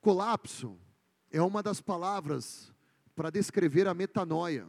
[0.00, 0.78] Colapso
[1.36, 2.72] é uma das palavras
[3.16, 4.68] para descrever a metanoia.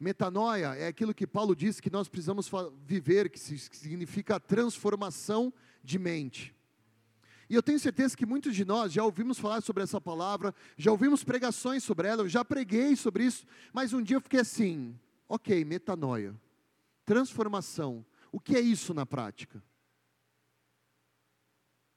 [0.00, 2.50] Metanoia é aquilo que Paulo diz que nós precisamos
[2.84, 5.52] viver, que significa transformação
[5.82, 6.52] de mente.
[7.48, 10.90] E eu tenho certeza que muitos de nós já ouvimos falar sobre essa palavra, já
[10.90, 14.98] ouvimos pregações sobre ela, eu já preguei sobre isso, mas um dia eu fiquei assim,
[15.28, 16.34] ok, metanoia,
[17.04, 19.62] transformação, o que é isso na prática?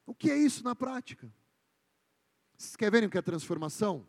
[0.06, 1.32] O que é isso na prática?
[2.62, 4.06] Vocês querem ver o que é transformação?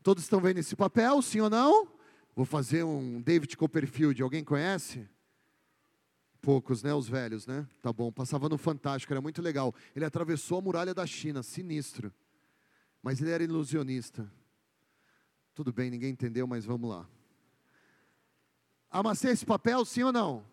[0.00, 1.88] Todos estão vendo esse papel, sim ou não?
[2.36, 5.08] Vou fazer um David Copperfield, alguém conhece?
[6.40, 6.94] Poucos, né?
[6.94, 7.66] Os velhos, né?
[7.82, 8.12] Tá bom.
[8.12, 9.74] Passava no Fantástico, era muito legal.
[9.94, 12.14] Ele atravessou a muralha da China, sinistro.
[13.02, 14.32] Mas ele era ilusionista.
[15.52, 17.08] Tudo bem, ninguém entendeu, mas vamos lá.
[18.88, 20.46] Amassei esse papel, sim ou não?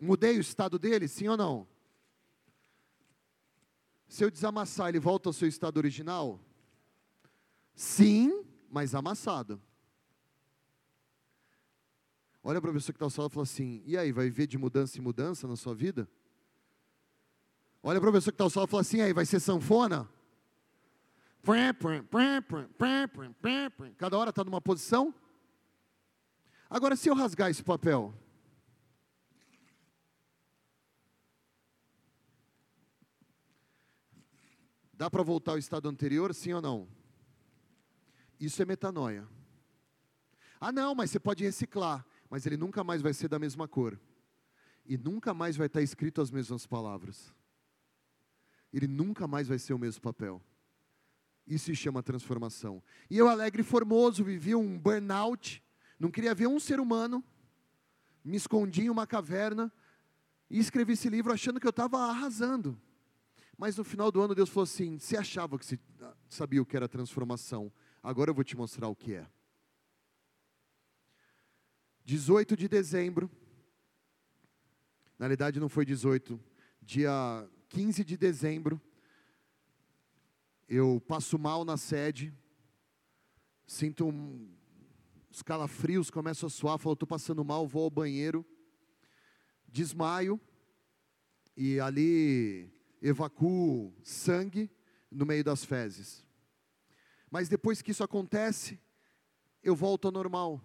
[0.00, 1.73] Mudei o estado dele, sim ou não?
[4.14, 6.38] Se eu desamassar, ele volta ao seu estado original?
[7.74, 9.60] Sim, mas amassado.
[12.40, 14.30] Olha para a pessoa que está ao seu lado e fala assim: e aí, vai
[14.30, 16.08] ver de mudança em mudança na sua vida?
[17.82, 19.26] Olha para a pessoa que está ao seu lado e fala assim: e aí, vai
[19.26, 20.08] ser sanfona?
[23.98, 25.12] Cada hora está numa posição.
[26.70, 28.14] Agora, se eu rasgar esse papel,
[34.96, 36.88] dá para voltar ao estado anterior, sim ou não?
[38.40, 39.26] Isso é metanoia.
[40.60, 43.96] Ah, não, mas você pode reciclar mas ele nunca mais vai ser da mesma cor.
[44.84, 47.32] E nunca mais vai estar escrito as mesmas palavras.
[48.72, 50.42] Ele nunca mais vai ser o mesmo papel.
[51.46, 52.82] Isso se chama transformação.
[53.08, 55.62] E eu, alegre e formoso, vivia um burnout,
[55.96, 57.22] não queria ver um ser humano,
[58.24, 59.72] me escondi em uma caverna
[60.50, 62.76] e escrevi esse livro achando que eu estava arrasando.
[63.56, 65.78] Mas no final do ano Deus falou assim: você achava que você
[66.28, 69.26] sabia o que era transformação, agora eu vou te mostrar o que é.
[72.04, 73.30] 18 de dezembro,
[75.18, 76.38] na realidade não foi 18,
[76.82, 78.80] dia 15 de dezembro,
[80.68, 82.34] eu passo mal na sede,
[83.66, 84.54] sinto um,
[85.30, 88.44] os calafrios, começo a suar, falo, estou passando mal, vou ao banheiro,
[89.66, 90.38] desmaio,
[91.56, 92.70] e ali
[93.04, 94.70] evacuo sangue
[95.10, 96.24] no meio das fezes.
[97.30, 98.80] Mas depois que isso acontece,
[99.62, 100.60] eu volto ao normal.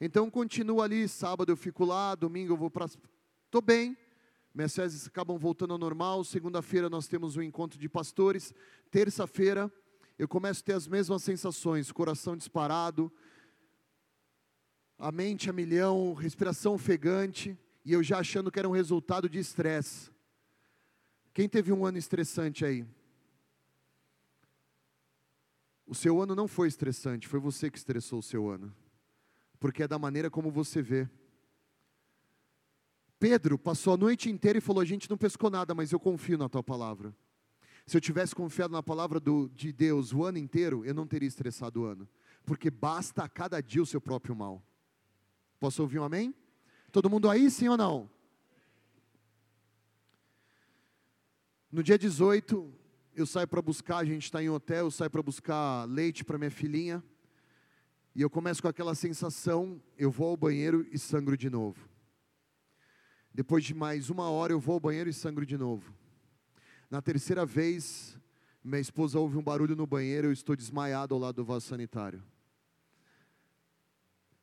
[0.00, 2.86] Então continuo ali, sábado eu fico lá, domingo eu vou para.
[2.86, 3.96] Estou bem,
[4.52, 6.24] minhas fezes acabam voltando ao normal.
[6.24, 8.52] Segunda-feira nós temos um encontro de pastores.
[8.90, 9.72] Terça-feira
[10.18, 13.12] eu começo a ter as mesmas sensações: coração disparado,
[14.98, 19.38] a mente a milhão, respiração ofegante, e eu já achando que era um resultado de
[19.38, 20.13] estresse.
[21.34, 22.86] Quem teve um ano estressante aí?
[25.86, 28.74] O seu ano não foi estressante, foi você que estressou o seu ano
[29.64, 31.08] porque é da maneira como você vê.
[33.18, 36.36] Pedro passou a noite inteira e falou: A gente não pescou nada, mas eu confio
[36.36, 37.16] na tua palavra.
[37.86, 41.26] Se eu tivesse confiado na palavra do, de Deus o ano inteiro, eu não teria
[41.26, 42.06] estressado o ano,
[42.44, 44.62] porque basta a cada dia o seu próprio mal.
[45.58, 46.34] Posso ouvir um amém?
[46.92, 48.10] Todo mundo aí, sim ou não?
[51.74, 52.72] No dia 18,
[53.16, 56.38] eu saio para buscar, a gente está em hotel, eu saio para buscar leite para
[56.38, 57.02] minha filhinha.
[58.14, 61.88] E eu começo com aquela sensação, eu vou ao banheiro e sangro de novo.
[63.34, 65.92] Depois de mais uma hora, eu vou ao banheiro e sangro de novo.
[66.88, 68.16] Na terceira vez,
[68.62, 72.22] minha esposa ouve um barulho no banheiro, eu estou desmaiado ao lado do vaso sanitário.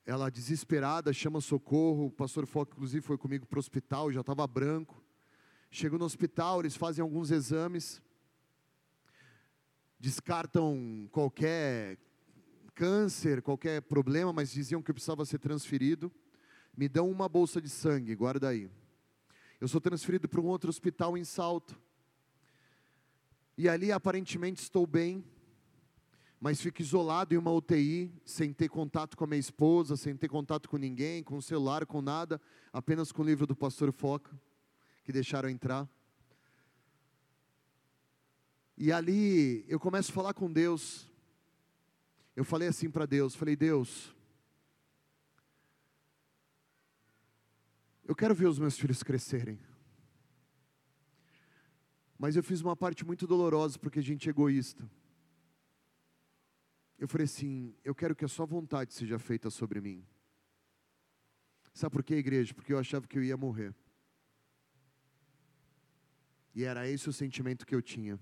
[0.05, 2.07] Ela, desesperada, chama socorro.
[2.07, 5.01] O pastor Foco, inclusive, foi comigo para o hospital, já estava branco.
[5.73, 8.01] Chego no hospital, eles fazem alguns exames,
[9.97, 11.97] descartam qualquer
[12.75, 16.11] câncer, qualquer problema, mas diziam que eu precisava ser transferido.
[16.75, 18.69] Me dão uma bolsa de sangue, guarda aí.
[19.61, 21.79] Eu sou transferido para um outro hospital em Salto.
[23.57, 25.23] E ali aparentemente estou bem,
[26.37, 30.27] mas fico isolado em uma UTI, sem ter contato com a minha esposa, sem ter
[30.27, 32.41] contato com ninguém, com o celular, com nada,
[32.73, 34.37] apenas com o livro do pastor Foca,
[35.03, 35.89] que deixaram entrar.
[38.77, 41.09] E ali eu começo a falar com Deus.
[42.35, 44.15] Eu falei assim para Deus, falei: "Deus,
[48.03, 49.59] eu quero ver os meus filhos crescerem.
[52.17, 54.89] Mas eu fiz uma parte muito dolorosa porque a gente é egoísta.
[56.99, 60.05] Eu falei assim: eu quero que a sua vontade seja feita sobre mim.
[61.73, 62.53] Sabe por quê, igreja?
[62.53, 63.73] Porque eu achava que eu ia morrer.
[66.53, 68.19] E era esse o sentimento que eu tinha.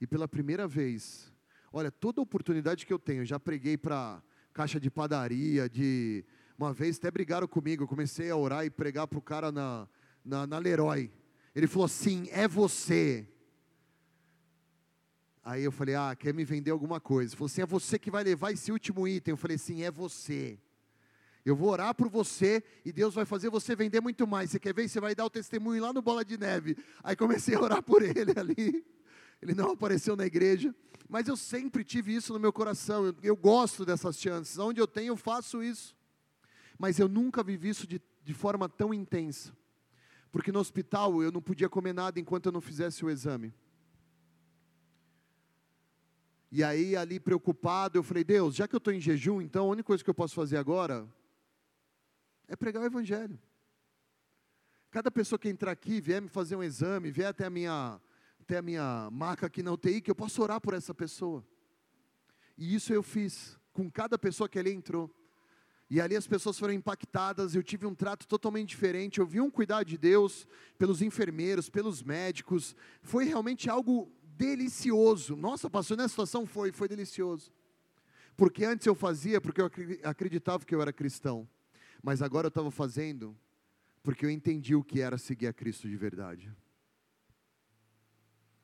[0.00, 1.32] E pela primeira vez,
[1.72, 4.22] olha, toda oportunidade que eu tenho, já preguei para
[4.52, 6.24] caixa de padaria, de
[6.58, 9.88] uma vez até brigaram comigo, eu comecei a orar e pregar para o cara na,
[10.24, 11.12] na, na Leroy.
[11.54, 13.28] Ele falou assim: é você.
[15.42, 17.32] Aí eu falei: ah, quer me vender alguma coisa?
[17.32, 19.32] Ele falou assim: é você que vai levar esse último item.
[19.32, 20.58] Eu falei assim: é você.
[21.46, 24.50] Eu vou orar por você e Deus vai fazer você vender muito mais.
[24.50, 24.88] Você quer ver?
[24.88, 26.76] Você vai dar o testemunho lá no Bola de Neve.
[27.04, 28.84] Aí comecei a orar por ele ali.
[29.40, 30.74] Ele não apareceu na igreja,
[31.08, 33.06] mas eu sempre tive isso no meu coração.
[33.06, 34.58] Eu, eu gosto dessas chances.
[34.58, 35.94] Onde eu tenho, eu faço isso.
[36.76, 39.56] Mas eu nunca vivi isso de, de forma tão intensa.
[40.32, 43.54] Porque no hospital eu não podia comer nada enquanto eu não fizesse o exame.
[46.50, 49.68] E aí, ali preocupado, eu falei: Deus, já que eu estou em jejum, então a
[49.68, 51.06] única coisa que eu posso fazer agora
[52.48, 53.38] é pregar o Evangelho.
[54.90, 58.00] Cada pessoa que entrar aqui, vier me fazer um exame, vier até a minha,
[58.40, 61.44] até a minha marca aqui na UTI, que eu possa orar por essa pessoa.
[62.56, 65.14] E isso eu fiz com cada pessoa que ali entrou.
[65.88, 69.50] E ali as pessoas foram impactadas, eu tive um trato totalmente diferente, eu vi um
[69.50, 75.36] cuidado de Deus pelos enfermeiros, pelos médicos, foi realmente algo delicioso.
[75.36, 77.52] Nossa, passou nessa situação foi, foi delicioso.
[78.36, 79.70] Porque antes eu fazia porque eu
[80.02, 81.48] acreditava que eu era cristão,
[82.02, 83.36] mas agora eu estava fazendo
[84.02, 86.54] porque eu entendi o que era seguir a Cristo de verdade.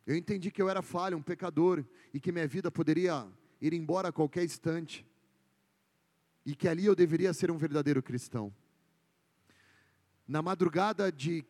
[0.07, 3.27] Eu entendi que eu era falho, um pecador, e que minha vida poderia
[3.61, 5.07] ir embora a qualquer instante
[6.45, 8.53] e que ali eu deveria ser um verdadeiro cristão.
[10.27, 11.45] Na madrugada de.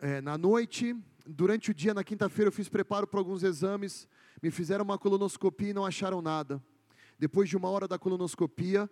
[0.00, 4.08] É, na noite, durante o dia, na quinta-feira, eu fiz preparo para alguns exames,
[4.42, 6.62] me fizeram uma colonoscopia e não acharam nada.
[7.18, 8.88] Depois de uma hora da colonoscopia,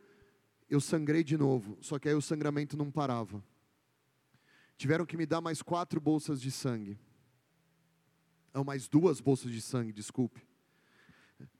[0.69, 3.43] eu sangrei de novo, só que aí o sangramento não parava.
[4.77, 6.99] Tiveram que me dar mais quatro bolsas de sangue.
[8.53, 10.47] Não, mais duas bolsas de sangue, desculpe.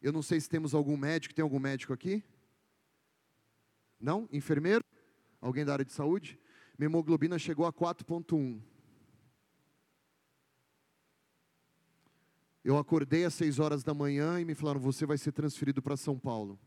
[0.03, 2.23] Eu não sei se temos algum médico, tem algum médico aqui?
[4.01, 4.29] Não?
[4.33, 4.85] Enfermeiro?
[5.41, 6.39] Alguém da área de saúde?
[6.79, 8.61] Minha hemoglobina chegou a 4,1.
[12.65, 15.97] Eu acordei às 6 horas da manhã e me falaram: você vai ser transferido para
[15.97, 16.59] São Paulo.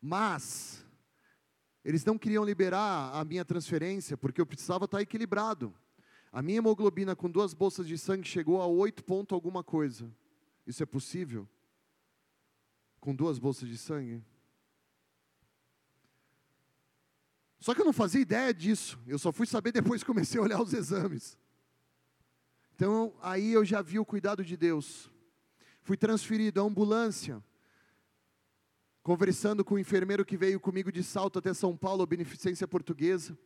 [0.00, 0.84] Mas,
[1.84, 5.74] eles não queriam liberar a minha transferência porque eu precisava estar equilibrado.
[6.30, 10.10] A minha hemoglobina com duas bolsas de sangue chegou a 8 ponto alguma coisa.
[10.66, 11.48] Isso é possível?
[13.00, 14.24] Com duas bolsas de sangue?
[17.58, 18.98] Só que eu não fazia ideia disso.
[19.06, 21.38] Eu só fui saber depois que comecei a olhar os exames.
[22.74, 25.10] Então, aí eu já vi o cuidado de Deus.
[25.82, 27.42] Fui transferido à ambulância.
[29.02, 33.36] Conversando com o enfermeiro que veio comigo de salto até São Paulo, beneficência portuguesa.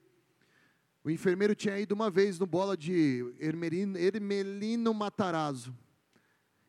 [1.03, 5.75] O enfermeiro tinha ido uma vez no bola de Hermelino, Hermelino Matarazzo.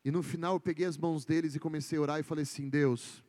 [0.06, 2.70] E no final eu peguei as mãos deles e comecei a orar e falei assim:
[2.70, 3.22] Deus,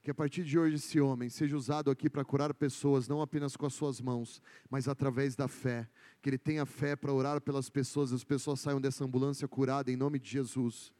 [0.00, 3.54] Que a partir de hoje esse homem seja usado aqui para curar pessoas, não apenas
[3.58, 5.86] com as suas mãos, mas através da fé.
[6.22, 9.96] Que ele tenha fé para orar pelas pessoas, as pessoas saiam dessa ambulância curada em
[9.96, 10.90] nome de Jesus.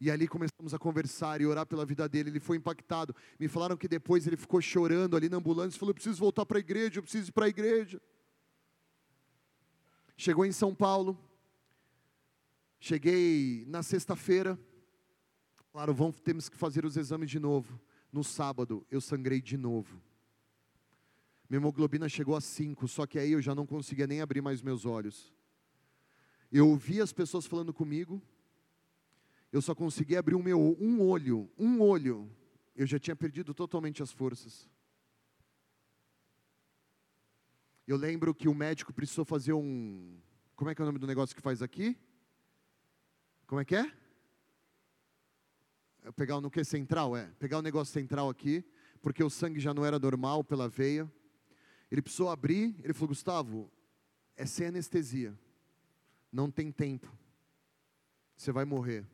[0.00, 2.30] E ali começamos a conversar e orar pela vida dele.
[2.30, 3.14] Ele foi impactado.
[3.38, 5.78] Me falaram que depois ele ficou chorando ali na ambulância.
[5.78, 8.00] Falou: eu preciso voltar para a igreja, eu preciso ir para a igreja.
[10.16, 11.18] Chegou em São Paulo.
[12.78, 14.58] Cheguei na sexta-feira.
[15.72, 17.80] Claro, vamos, temos que fazer os exames de novo.
[18.12, 20.00] No sábado, eu sangrei de novo.
[21.48, 24.62] Minha hemoglobina chegou a 5, só que aí eu já não conseguia nem abrir mais
[24.62, 25.32] meus olhos.
[26.52, 28.22] Eu ouvi as pessoas falando comigo,
[29.50, 32.30] eu só consegui abrir o meu um olho, um olho.
[32.76, 34.68] Eu já tinha perdido totalmente as forças.
[37.86, 40.20] Eu lembro que o médico precisou fazer um.
[40.54, 41.96] Como é que é o nome do negócio que faz aqui?
[43.46, 43.90] Como é que é?
[46.02, 47.26] é pegar no que central é?
[47.38, 48.62] Pegar o negócio central aqui,
[49.00, 51.10] porque o sangue já não era normal pela veia.
[51.90, 53.72] Ele precisou abrir, ele falou: Gustavo,
[54.36, 55.36] é sem anestesia.
[56.30, 57.10] Não tem tempo.
[58.36, 59.06] Você vai morrer.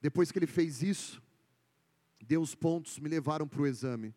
[0.00, 1.22] Depois que ele fez isso,
[2.24, 4.14] deu os pontos, me levaram para o exame.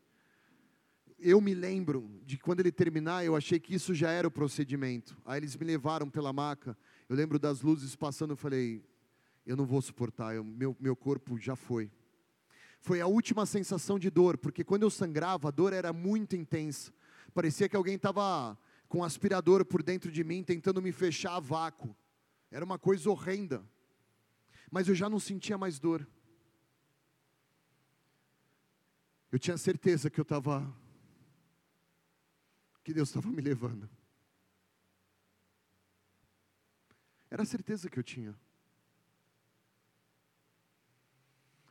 [1.17, 5.17] Eu me lembro de quando ele terminar, eu achei que isso já era o procedimento.
[5.25, 6.77] Aí eles me levaram pela maca.
[7.07, 8.84] Eu lembro das luzes passando, eu falei,
[9.45, 11.91] eu não vou suportar, eu, meu, meu corpo já foi.
[12.79, 16.91] Foi a última sensação de dor, porque quando eu sangrava, a dor era muito intensa.
[17.34, 18.57] Parecia que alguém estava
[18.89, 21.95] com um aspirador por dentro de mim, tentando me fechar a vácuo.
[22.49, 23.63] Era uma coisa horrenda
[24.72, 26.07] mas eu já não sentia mais dor.
[29.30, 30.74] Eu tinha certeza que eu estava,
[32.84, 33.89] que Deus estava me levando.
[37.30, 38.38] Era a certeza que eu tinha.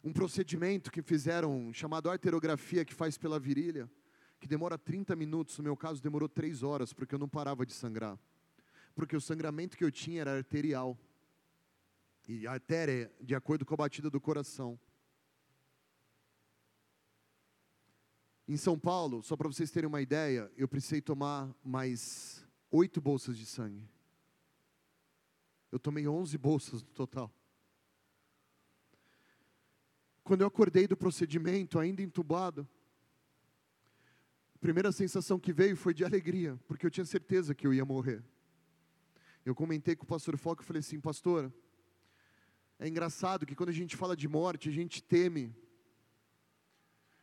[0.02, 3.90] Um procedimento que fizeram, chamado arterografia, que faz pela virilha,
[4.38, 7.74] que demora 30 minutos, no meu caso demorou 3 horas, porque eu não parava de
[7.74, 8.18] sangrar.
[8.94, 10.98] Porque o sangramento que eu tinha era arterial
[12.28, 14.78] e a artéria de acordo com a batida do coração.
[18.46, 23.36] Em São Paulo, só para vocês terem uma ideia, eu precisei tomar mais oito bolsas
[23.36, 23.88] de sangue.
[25.70, 27.32] Eu tomei onze bolsas no total.
[30.24, 32.68] Quando eu acordei do procedimento, ainda entubado,
[34.54, 37.84] a primeira sensação que veio foi de alegria, porque eu tinha certeza que eu ia
[37.84, 38.22] morrer.
[39.44, 41.52] Eu comentei com o pastor Foco e falei assim, pastor,
[42.80, 45.54] é engraçado que quando a gente fala de morte, a gente teme.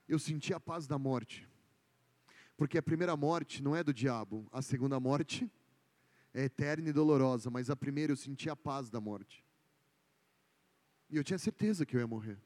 [0.08, 1.50] Eu senti a paz da morte.
[2.56, 5.52] Porque a primeira morte não é do diabo, a segunda morte
[6.32, 9.44] é eterna e dolorosa, mas a primeira eu senti a paz da morte.
[11.10, 12.38] E eu tinha certeza que eu ia morrer.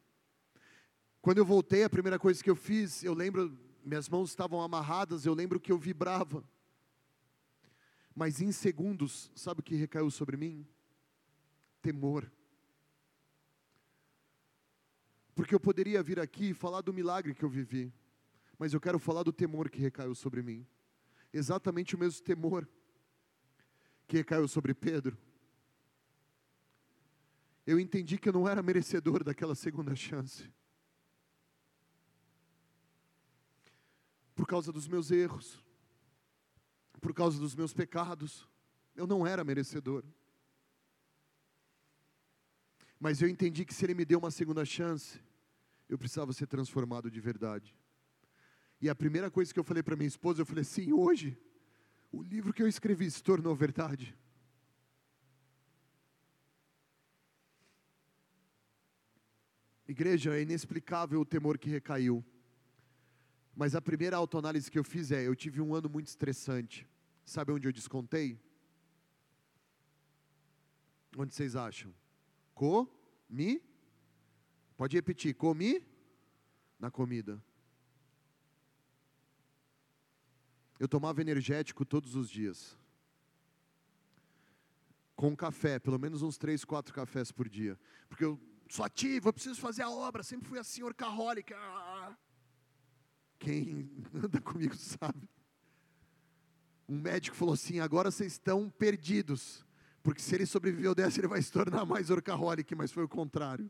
[1.22, 5.26] Quando eu voltei, a primeira coisa que eu fiz, eu lembro, minhas mãos estavam amarradas,
[5.26, 6.46] eu lembro que eu vibrava.
[8.16, 10.66] Mas em segundos, sabe o que recaiu sobre mim?
[11.82, 12.32] Temor.
[15.42, 17.92] Porque eu poderia vir aqui e falar do milagre que eu vivi,
[18.60, 20.68] mas eu quero falar do temor que recaiu sobre mim.
[21.34, 22.70] Exatamente o mesmo temor
[24.08, 25.18] que recaiu sobre Pedro.
[27.66, 30.48] Eu entendi que eu não era merecedor daquela segunda chance.
[34.36, 35.60] Por causa dos meus erros,
[37.02, 38.48] por causa dos meus pecados,
[38.96, 40.04] eu não era merecedor.
[43.00, 45.20] Mas eu entendi que se Ele me deu uma segunda chance,
[45.92, 47.76] eu precisava ser transformado de verdade.
[48.80, 51.38] E a primeira coisa que eu falei para minha esposa, eu falei assim: hoje,
[52.12, 54.18] o livro que eu escrevi se tornou verdade.
[59.86, 62.24] Igreja, é inexplicável o temor que recaiu.
[63.54, 66.88] Mas a primeira autoanálise que eu fiz é: eu tive um ano muito estressante.
[67.26, 68.40] Sabe onde eu descontei?
[71.18, 71.94] Onde vocês acham?
[72.54, 73.62] Comi.
[74.82, 75.36] Pode repetir.
[75.36, 75.86] Comi
[76.80, 77.40] na comida.
[80.80, 82.76] Eu tomava energético todos os dias.
[85.16, 87.80] Com café, pelo menos uns três, quatro cafés por dia.
[88.10, 91.54] Porque eu sou ativo, eu preciso fazer a obra, sempre fui assim, orcaholic.
[93.38, 95.30] Quem anda comigo sabe.
[96.90, 99.64] Um médico falou assim: agora vocês estão perdidos.
[100.02, 103.70] Porque se ele sobreviveu dessa, ele vai se tornar mais orcaholic, mas foi o contrário.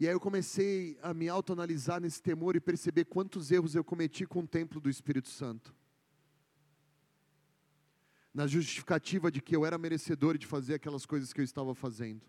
[0.00, 4.24] E aí eu comecei a me autoanalisar nesse temor e perceber quantos erros eu cometi
[4.24, 5.74] com o templo do Espírito Santo.
[8.32, 12.24] Na justificativa de que eu era merecedor de fazer aquelas coisas que eu estava fazendo.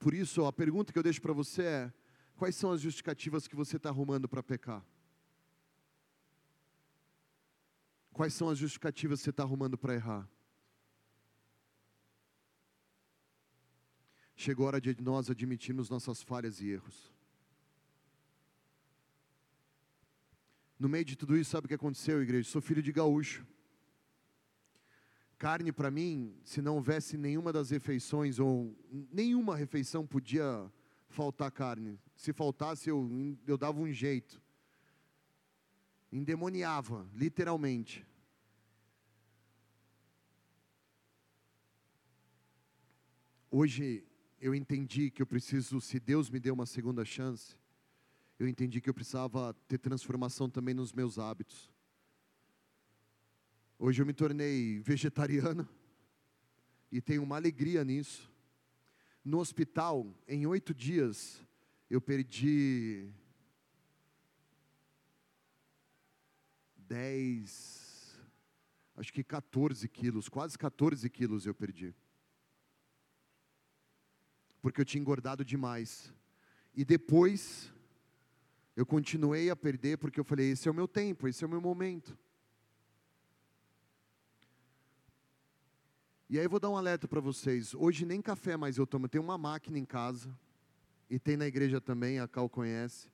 [0.00, 1.92] Por isso, a pergunta que eu deixo para você é:
[2.36, 4.84] quais são as justificativas que você está arrumando para pecar?
[8.12, 10.28] Quais são as justificativas que você está arrumando para errar?
[14.40, 17.12] Chegou a hora de nós admitirmos nossas falhas e erros.
[20.78, 22.48] No meio de tudo isso, sabe o que aconteceu, igreja?
[22.48, 23.44] Sou filho de gaúcho.
[25.36, 28.78] Carne para mim, se não houvesse nenhuma das refeições, ou
[29.12, 30.70] nenhuma refeição podia
[31.08, 31.98] faltar carne.
[32.14, 33.10] Se faltasse, eu,
[33.44, 34.40] eu dava um jeito.
[36.12, 38.06] Endemoniava, literalmente.
[43.50, 44.07] Hoje
[44.40, 47.56] eu entendi que eu preciso, se Deus me deu uma segunda chance,
[48.38, 51.70] eu entendi que eu precisava ter transformação também nos meus hábitos.
[53.78, 55.68] Hoje eu me tornei vegetariano
[56.90, 58.30] e tenho uma alegria nisso.
[59.24, 61.42] No hospital, em oito dias,
[61.90, 63.10] eu perdi
[66.76, 68.18] dez,
[68.96, 71.94] acho que 14 quilos, quase 14 quilos eu perdi.
[74.68, 76.12] Porque eu tinha engordado demais.
[76.74, 77.72] E depois
[78.76, 81.50] eu continuei a perder porque eu falei: esse é o meu tempo, esse é o
[81.50, 82.14] meu momento.
[86.28, 87.72] E aí eu vou dar um alerta para vocês.
[87.72, 89.06] Hoje nem café mais eu tomo.
[89.06, 90.38] Eu tenho uma máquina em casa.
[91.08, 93.08] E tem na igreja também, a Cal conhece.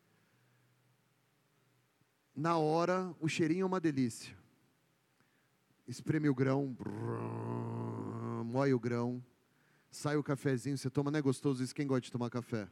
[2.34, 4.36] Na hora, o cheirinho é uma delícia.
[5.86, 9.22] Espreme o grão, brrr, moe o grão,
[9.96, 11.74] sai o cafezinho, você toma, não é gostoso isso?
[11.74, 12.68] Quem gosta de tomar café?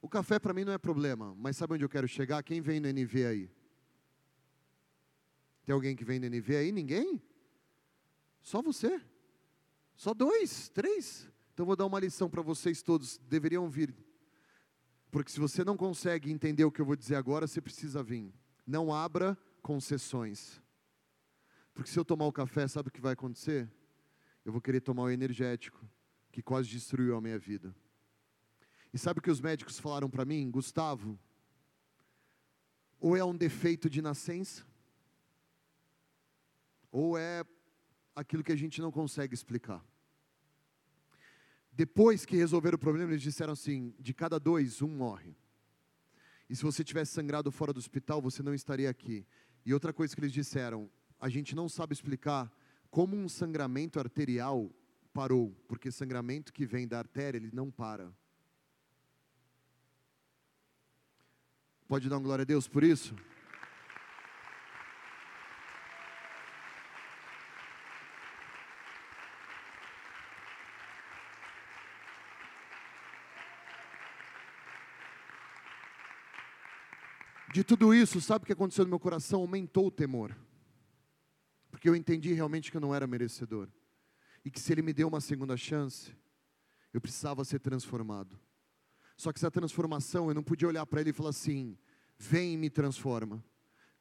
[0.00, 2.42] O café para mim não é problema, mas sabe onde eu quero chegar?
[2.42, 3.50] Quem vem no NV aí?
[5.64, 6.72] Tem alguém que vem no NV aí?
[6.72, 7.20] Ninguém?
[8.40, 9.00] Só você?
[9.96, 11.28] Só dois, três?
[11.52, 13.96] Então vou dar uma lição para vocês todos, deveriam vir.
[15.10, 18.32] Porque se você não consegue entender o que eu vou dizer agora, você precisa vir.
[18.66, 20.62] Não abra concessões.
[21.74, 23.70] Porque se eu tomar o café, sabe o que vai acontecer?
[24.46, 25.84] Eu vou querer tomar o energético,
[26.30, 27.74] que quase destruiu a minha vida.
[28.94, 30.48] E sabe o que os médicos falaram para mim?
[30.48, 31.18] Gustavo,
[33.00, 34.64] ou é um defeito de nascença,
[36.92, 37.44] ou é
[38.14, 39.84] aquilo que a gente não consegue explicar.
[41.72, 45.36] Depois que resolveram o problema, eles disseram assim: de cada dois, um morre.
[46.48, 49.26] E se você tivesse sangrado fora do hospital, você não estaria aqui.
[49.64, 50.88] E outra coisa que eles disseram:
[51.18, 52.55] a gente não sabe explicar
[52.96, 54.74] como um sangramento arterial
[55.12, 58.10] parou, porque sangramento que vem da artéria, ele não para.
[61.86, 63.14] Pode dar uma glória a Deus por isso?
[77.52, 79.42] De tudo isso, sabe o que aconteceu no meu coração?
[79.42, 80.34] Aumentou o temor.
[81.86, 83.68] Porque eu entendi realmente que eu não era merecedor.
[84.44, 86.12] E que se Ele me deu uma segunda chance,
[86.92, 88.36] eu precisava ser transformado.
[89.16, 91.78] Só que essa transformação, eu não podia olhar para ele e falar assim:
[92.18, 93.40] vem e me transforma.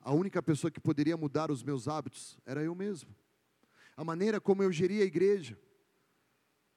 [0.02, 3.16] A única pessoa que poderia mudar os meus hábitos era eu mesmo.
[3.96, 5.56] A maneira como eu geria a igreja,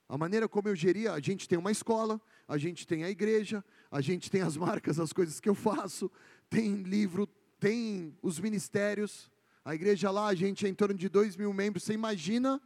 [0.07, 3.65] a maneira como eu geria, a gente tem uma escola, a gente tem a igreja,
[3.89, 6.11] a gente tem as marcas, as coisas que eu faço,
[6.51, 7.25] tem livro,
[7.59, 9.27] tem os ministérios.
[9.63, 11.83] A igreja lá, a gente é em torno de dois mil membros.
[11.83, 12.61] Você imagina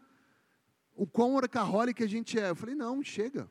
[0.96, 2.50] o quão orcaholic a gente é?
[2.50, 3.50] Eu falei, não, chega.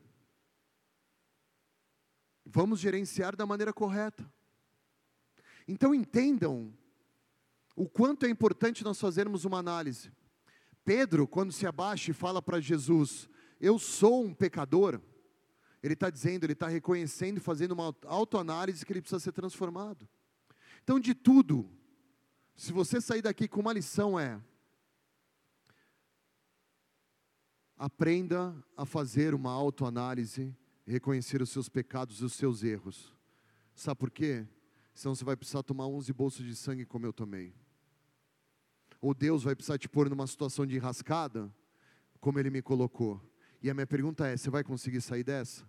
[2.45, 4.31] Vamos gerenciar da maneira correta.
[5.67, 6.73] Então entendam
[7.75, 10.11] o quanto é importante nós fazermos uma análise.
[10.85, 13.29] Pedro, quando se abaixa e fala para Jesus:
[13.59, 15.01] Eu sou um pecador,
[15.81, 20.07] ele está dizendo, ele está reconhecendo e fazendo uma autoanálise que ele precisa ser transformado.
[20.83, 21.69] Então, de tudo,
[22.55, 24.41] se você sair daqui com uma lição, é:
[27.77, 30.55] aprenda a fazer uma autoanálise
[30.85, 33.15] reconhecer os seus pecados e os seus erros.
[33.75, 34.47] Sabe por quê?
[34.93, 37.53] Senão você vai precisar tomar 11 bolsas de sangue como eu tomei.
[39.01, 41.53] Ou Deus vai precisar te pôr numa situação de enrascada,
[42.19, 43.21] como Ele me colocou.
[43.61, 45.67] E a minha pergunta é: você vai conseguir sair dessa?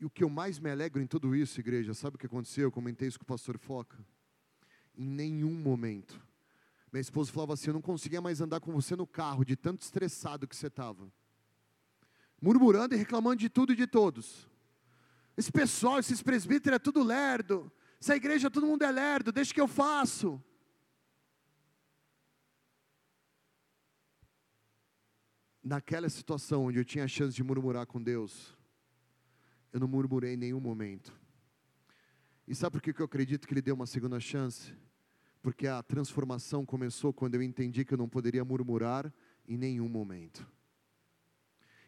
[0.00, 2.64] E o que eu mais me alegro em tudo isso, igreja, sabe o que aconteceu?
[2.64, 3.98] Eu comentei isso com o pastor Foca.
[4.96, 6.20] Em nenhum momento
[6.92, 9.82] minha esposa falava assim: Eu não conseguia mais andar com você no carro, de tanto
[9.82, 11.10] estressado que você estava.
[12.40, 14.48] Murmurando e reclamando de tudo e de todos.
[15.36, 17.70] Esse pessoal, esses presbíteros é tudo lerdo.
[18.00, 20.42] Essa igreja todo mundo é lerdo, deixa que eu faço.
[25.62, 28.56] naquela situação onde eu tinha a chance de murmurar com Deus,
[29.72, 31.12] eu não murmurei em nenhum momento.
[32.46, 34.74] E sabe por que eu acredito que Ele deu uma segunda chance?
[35.42, 39.12] Porque a transformação começou quando eu entendi que eu não poderia murmurar
[39.46, 40.46] em nenhum momento.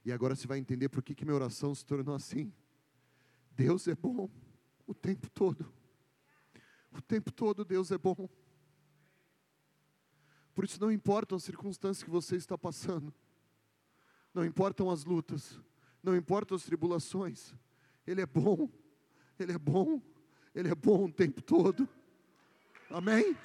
[0.04, 2.52] E agora você vai entender por que, que minha oração se tornou assim.
[3.52, 4.30] Deus é bom
[4.86, 5.72] o tempo todo.
[6.90, 8.28] O tempo todo Deus é bom.
[10.54, 13.12] Por isso não importam as circunstâncias que você está passando.
[14.34, 15.60] Não importam as lutas,
[16.02, 17.54] não importam as tribulações.
[18.07, 18.69] Ele é bom.
[19.39, 20.01] Ele é bom.
[20.55, 21.89] Ele é bom o tempo todo.
[22.91, 23.37] Amém?